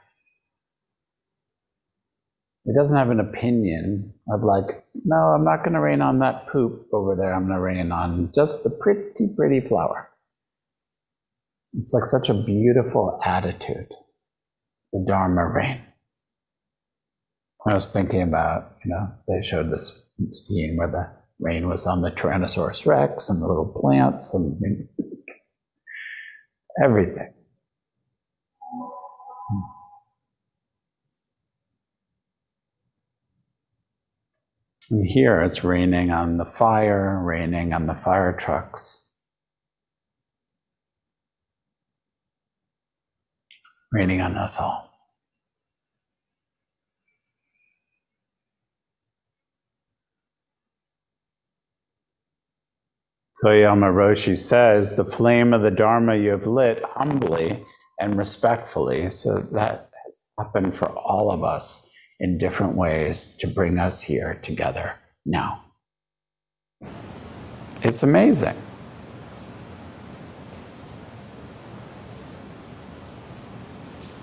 It 2.66 2.76
doesn't 2.76 2.96
have 2.96 3.10
an 3.10 3.20
opinion 3.20 4.12
of 4.30 4.42
like, 4.42 4.66
no, 5.04 5.16
I'm 5.16 5.44
not 5.44 5.64
going 5.64 5.72
to 5.72 5.80
rain 5.80 6.02
on 6.02 6.18
that 6.18 6.46
poop 6.46 6.86
over 6.92 7.16
there. 7.16 7.32
I'm 7.32 7.46
going 7.46 7.54
to 7.54 7.60
rain 7.60 7.90
on 7.90 8.30
just 8.34 8.64
the 8.64 8.70
pretty, 8.70 9.34
pretty 9.34 9.60
flower. 9.60 10.08
It's 11.72 11.94
like 11.94 12.04
such 12.04 12.28
a 12.28 12.34
beautiful 12.34 13.18
attitude, 13.24 13.92
the 14.92 15.04
Dharma 15.08 15.48
rain. 15.48 15.80
I 17.66 17.74
was 17.74 17.92
thinking 17.92 18.22
about, 18.22 18.76
you 18.84 18.90
know, 18.90 19.06
they 19.28 19.42
showed 19.42 19.70
this 19.70 20.10
scene 20.32 20.76
where 20.76 20.90
the 20.90 21.20
Rain 21.40 21.68
was 21.68 21.86
on 21.86 22.02
the 22.02 22.10
Tyrannosaurus 22.10 22.86
rex 22.86 23.30
and 23.30 23.40
the 23.40 23.46
little 23.46 23.72
plants 23.74 24.34
and 24.34 24.88
everything. 26.84 27.32
Hmm. 29.50 29.60
And 34.90 35.06
here 35.08 35.40
it's 35.42 35.64
raining 35.64 36.10
on 36.10 36.36
the 36.36 36.44
fire, 36.44 37.22
raining 37.24 37.72
on 37.72 37.86
the 37.86 37.94
fire 37.94 38.34
trucks, 38.36 39.08
raining 43.92 44.20
on 44.20 44.36
us 44.36 44.58
all. 44.58 44.89
Aoyama 53.44 53.86
Roshi 53.86 54.36
says, 54.36 54.96
the 54.96 55.04
flame 55.04 55.52
of 55.52 55.62
the 55.62 55.70
Dharma 55.70 56.16
you 56.16 56.30
have 56.30 56.46
lit 56.46 56.82
humbly 56.84 57.64
and 58.00 58.16
respectfully. 58.16 59.10
So 59.10 59.38
that 59.52 59.90
has 60.04 60.22
happened 60.38 60.74
for 60.74 60.88
all 60.88 61.30
of 61.30 61.44
us 61.44 61.90
in 62.18 62.38
different 62.38 62.74
ways 62.74 63.36
to 63.36 63.46
bring 63.46 63.78
us 63.78 64.02
here 64.02 64.38
together 64.42 64.94
now. 65.24 65.64
It's 67.82 68.02
amazing. 68.02 68.56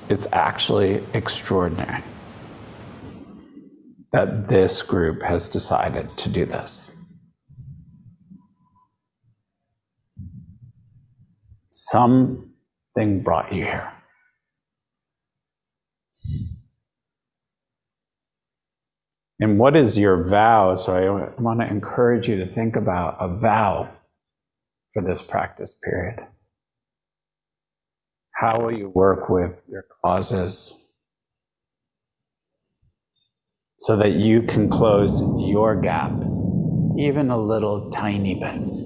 It's 0.10 0.28
actually 0.32 1.04
extraordinary 1.14 2.04
that 4.12 4.48
this 4.48 4.82
group 4.82 5.22
has 5.22 5.50
decided 5.50 6.18
to 6.18 6.30
do 6.30 6.46
this. 6.46 6.97
Something 11.80 13.22
brought 13.24 13.54
you 13.54 13.66
here. 13.66 13.94
And 19.40 19.60
what 19.60 19.78
is 19.78 19.96
your 19.96 20.28
vow? 20.28 20.74
So 20.74 20.96
I 20.96 21.40
want 21.40 21.60
to 21.60 21.68
encourage 21.68 22.28
you 22.28 22.38
to 22.38 22.48
think 22.48 22.76
about 22.76 23.18
a 23.20 23.28
vow 23.28 23.90
for 24.92 25.04
this 25.04 25.22
practice 25.22 25.80
period. 25.84 26.20
How 28.34 28.60
will 28.60 28.76
you 28.76 28.90
work 28.90 29.30
with 29.30 29.62
your 29.70 29.86
causes 30.04 30.96
so 33.78 33.96
that 33.98 34.14
you 34.14 34.42
can 34.42 34.68
close 34.68 35.22
your 35.38 35.80
gap, 35.80 36.12
even 36.98 37.30
a 37.30 37.38
little 37.38 37.92
tiny 37.92 38.34
bit, 38.34 38.77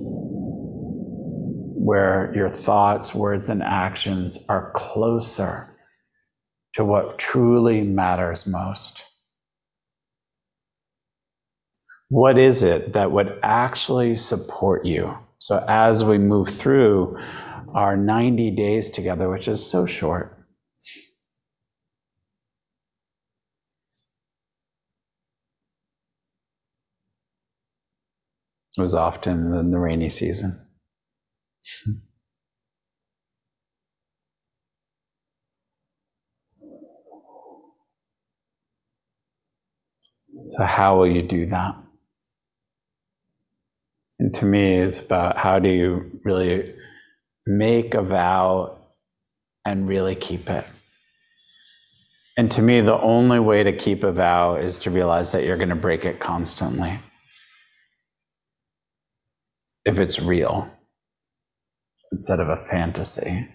where 1.84 2.32
your 2.36 2.50
thoughts, 2.50 3.14
words, 3.16 3.50
and 3.50 3.64
actions 3.64 4.46
are 4.50 4.72
closer 4.76 5.76
to 6.74 6.86
what 6.86 7.20
truly 7.20 7.82
matters 7.82 8.48
most? 8.48 9.06
what 12.12 12.38
is 12.38 12.62
it 12.62 12.92
that 12.92 13.10
would 13.10 13.40
actually 13.42 14.18
support 14.18 14.86
you? 14.86 15.18
So, 15.38 15.64
as 15.70 16.04
we 16.04 16.18
move 16.18 16.50
through 16.50 17.18
our 17.74 17.96
90 17.96 18.52
days 18.52 18.90
together, 18.92 19.30
which 19.30 19.48
is 19.48 19.66
so 19.66 19.86
short, 19.86 20.38
it 28.78 28.82
was 28.82 28.94
often 28.94 29.54
in 29.54 29.72
the 29.72 29.80
rainy 29.80 30.10
season. 30.10 30.68
So, 40.48 40.64
how 40.64 40.98
will 40.98 41.08
you 41.08 41.22
do 41.22 41.46
that? 41.48 41.76
And 44.20 44.34
to 44.36 44.46
me, 44.46 44.76
it's 44.76 45.00
about 45.00 45.38
how 45.38 45.60
do 45.60 45.70
you 45.70 46.20
really 46.24 46.76
make 47.46 47.94
a 47.94 48.02
vow 48.02 48.78
and 49.66 49.88
really 49.88 50.16
keep 50.16 50.50
it. 50.50 50.66
And 52.38 52.52
to 52.52 52.62
me, 52.62 52.82
the 52.82 53.00
only 53.00 53.40
way 53.40 53.64
to 53.64 53.74
keep 53.74 54.04
a 54.04 54.12
vow 54.12 54.56
is 54.56 54.80
to 54.80 54.92
realize 54.92 55.32
that 55.32 55.44
you're 55.44 55.58
going 55.58 55.70
to 55.70 55.76
break 55.76 56.06
it 56.06 56.20
constantly. 56.20 57.00
If 59.86 60.00
it's 60.00 60.22
real, 60.22 60.70
instead 62.12 62.40
of 62.40 62.50
a 62.50 62.58
fantasy. 62.58 63.48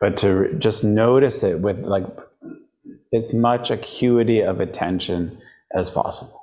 But 0.00 0.16
to 0.18 0.54
just 0.58 0.84
notice 0.84 1.42
it 1.42 1.60
with 1.60 1.80
like 1.80 2.06
as 3.12 3.34
much 3.34 3.70
acuity 3.70 4.40
of 4.40 4.60
attention 4.60 5.40
as 5.74 5.90
possible. 5.90 6.40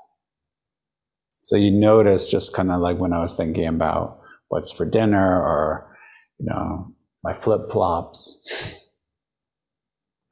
So 1.42 1.56
you 1.56 1.72
notice 1.72 2.30
just 2.30 2.54
kind 2.54 2.72
of 2.72 2.82
like 2.82 2.98
when 2.98 3.14
I 3.14 3.22
was 3.22 3.36
thinking 3.36 3.68
about 3.68 4.20
what's 4.50 4.72
for 4.72 4.90
dinner 4.90 5.42
or, 5.42 5.96
you 6.40 6.48
know, 6.48 6.94
my 7.24 7.34
flip 7.34 7.72
flops. 7.72 8.92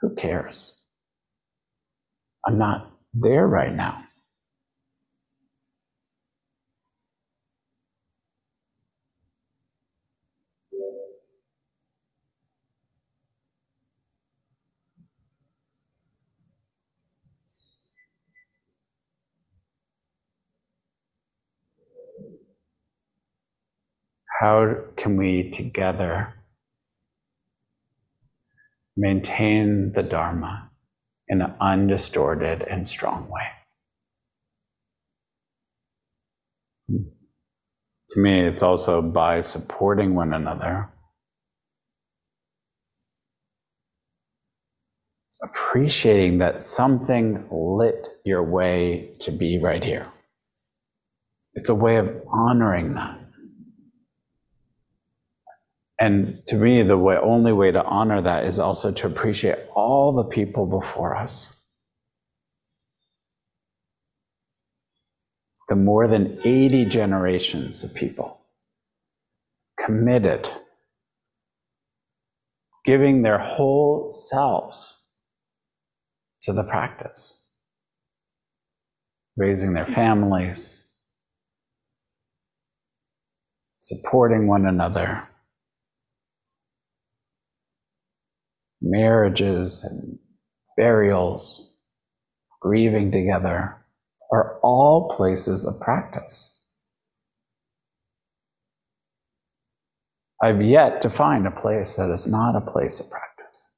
Who 0.02 0.14
cares? 0.16 0.80
I'm 2.46 2.58
not 2.58 2.92
there 3.14 3.48
right 3.48 3.74
now. 3.74 4.03
How 24.44 24.76
can 24.98 25.16
we 25.16 25.50
together 25.50 26.34
maintain 28.98 29.94
the 29.94 30.04
Dharma 30.04 30.70
in 31.30 31.42
an 31.42 31.54
undistorted 31.62 32.62
and 32.64 32.86
strong 32.86 33.30
way? 33.30 33.48
To 36.90 38.20
me, 38.20 38.42
it's 38.42 38.62
also 38.62 39.02
by 39.02 39.42
supporting 39.44 40.14
one 40.14 40.34
another, 40.34 40.90
appreciating 45.42 46.40
that 46.40 46.62
something 46.62 47.48
lit 47.50 48.10
your 48.26 48.44
way 48.44 49.16
to 49.22 49.32
be 49.32 49.58
right 49.58 49.86
here. 49.86 50.08
It's 51.54 51.70
a 51.70 51.76
way 51.76 51.96
of 51.96 52.22
honoring 52.28 52.96
that. 52.96 53.23
And 56.04 56.46
to 56.48 56.58
me, 56.58 56.82
the 56.82 56.98
way, 56.98 57.16
only 57.16 57.54
way 57.54 57.72
to 57.72 57.82
honor 57.82 58.22
that 58.22 58.44
is 58.44 58.60
also 58.60 58.92
to 58.92 59.08
appreciate 59.08 59.58
all 59.74 60.12
the 60.12 60.26
people 60.26 60.66
before 60.66 61.16
us. 61.16 61.64
The 65.70 65.78
more 65.78 66.10
than 66.10 66.42
80 66.44 66.84
generations 66.88 67.86
of 67.86 67.96
people 67.96 68.42
committed, 69.80 70.50
giving 72.84 73.22
their 73.22 73.38
whole 73.38 74.12
selves 74.12 75.10
to 76.42 76.52
the 76.52 76.66
practice, 76.66 77.50
raising 79.38 79.72
their 79.72 79.86
families, 79.86 80.92
supporting 83.80 84.48
one 84.48 84.66
another 84.66 85.30
marriages 88.84 89.84
and 89.84 90.20
burials, 90.78 91.80
grieving 92.60 93.12
together, 93.12 93.78
are 94.32 94.60
all 94.62 95.10
places 95.10 95.66
of 95.66 95.80
practice. 95.80 96.50
I've 100.42 100.62
yet 100.62 101.02
to 101.04 101.10
find 101.10 101.48
a 101.48 101.52
place 101.52 101.96
that 101.96 102.10
is 102.10 102.28
not 102.28 102.56
a 102.56 102.62
place 102.62 103.00
of 103.00 103.10
practice. 103.10 103.72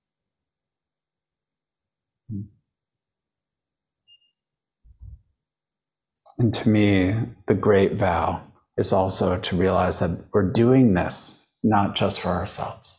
And 6.38 6.53
to 6.56 6.68
me, 6.68 7.16
the 7.47 7.53
great 7.53 7.93
vow 7.93 8.41
is 8.78 8.91
also 8.91 9.39
to 9.39 9.56
realize 9.56 9.99
that 9.99 10.26
we're 10.34 10.51
doing 10.51 10.95
this 10.95 11.49
not 11.64 11.95
just 11.95 12.20
for 12.20 12.30
ourselves 12.30 12.95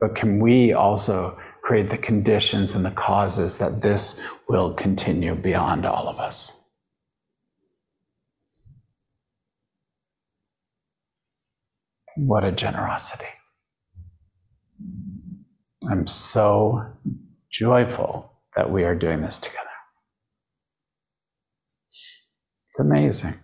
but 0.00 0.14
can 0.14 0.40
we 0.40 0.72
also 0.72 1.38
create 1.62 1.90
the 1.90 1.98
conditions 1.98 2.74
and 2.74 2.84
the 2.84 2.90
causes 2.90 3.58
that 3.58 3.82
this 3.82 4.20
will 4.48 4.72
continue 4.72 5.34
beyond 5.34 5.84
all 5.84 6.08
of 6.08 6.18
us? 6.18 6.52
What 12.16 12.44
a 12.44 12.52
generosity. 12.52 13.26
I'm 15.90 16.06
so 16.06 16.84
joyful 17.50 18.32
that 18.56 18.70
we 18.70 18.84
are 18.84 18.94
doing 18.94 19.22
this 19.22 19.38
together. 19.38 19.66
It's 22.70 22.80
amazing. 22.80 23.34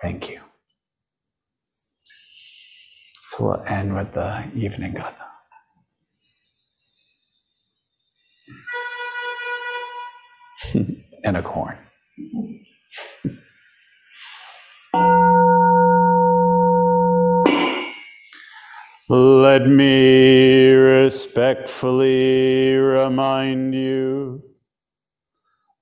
Thank 0.00 0.30
you. 0.30 0.43
So 3.36 3.46
we'll 3.46 3.64
end 3.66 3.96
with 3.96 4.12
the 4.12 4.44
evening 4.54 4.94
gatha. 4.94 5.26
and 11.24 11.36
a 11.36 11.42
corn. 11.42 11.76
Let 19.08 19.66
me 19.66 20.70
respectfully 20.70 22.76
remind 22.76 23.74
you 23.74 24.44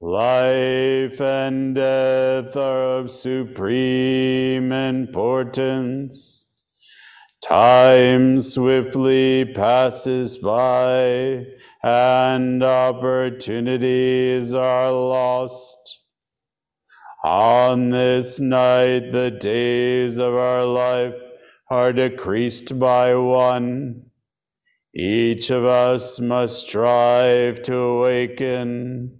life 0.00 1.20
and 1.20 1.74
death 1.74 2.56
are 2.56 3.00
of 3.00 3.10
supreme 3.10 4.72
importance. 4.72 6.41
Time 7.42 8.40
swiftly 8.40 9.44
passes 9.44 10.38
by 10.38 11.44
and 11.82 12.62
opportunities 12.62 14.54
are 14.54 14.92
lost. 14.92 16.04
On 17.24 17.90
this 17.90 18.38
night, 18.38 19.10
the 19.10 19.32
days 19.32 20.18
of 20.18 20.34
our 20.34 20.64
life 20.64 21.16
are 21.68 21.92
decreased 21.92 22.78
by 22.78 23.16
one. 23.16 24.06
Each 24.94 25.50
of 25.50 25.64
us 25.64 26.20
must 26.20 26.68
strive 26.68 27.60
to 27.64 27.74
awaken. 27.74 29.18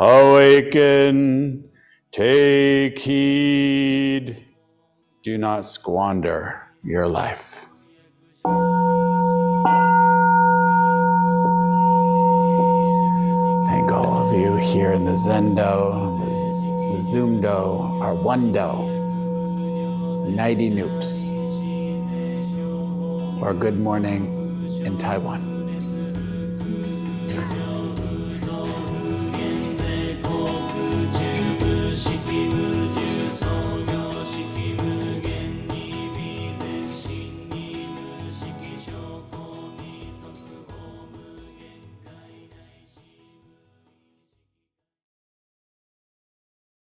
Awaken, 0.00 1.70
take 2.10 2.98
heed. 2.98 4.44
Do 5.22 5.38
not 5.38 5.66
squander 5.66 6.67
your 6.88 7.06
life. 7.06 7.68
Thank 13.68 13.92
all 13.92 14.26
of 14.26 14.32
you 14.32 14.56
here 14.56 14.92
in 14.92 15.04
the 15.04 15.12
Zendo, 15.12 16.18
the, 16.18 16.30
the 16.92 16.98
Zoomdo, 16.98 18.00
our 18.00 18.14
One-do, 18.14 18.96
Nighty 20.34 20.70
Noops 20.70 21.28
or 23.40 23.54
good 23.54 23.78
morning 23.78 24.66
in 24.84 24.98
Taiwan. 24.98 25.57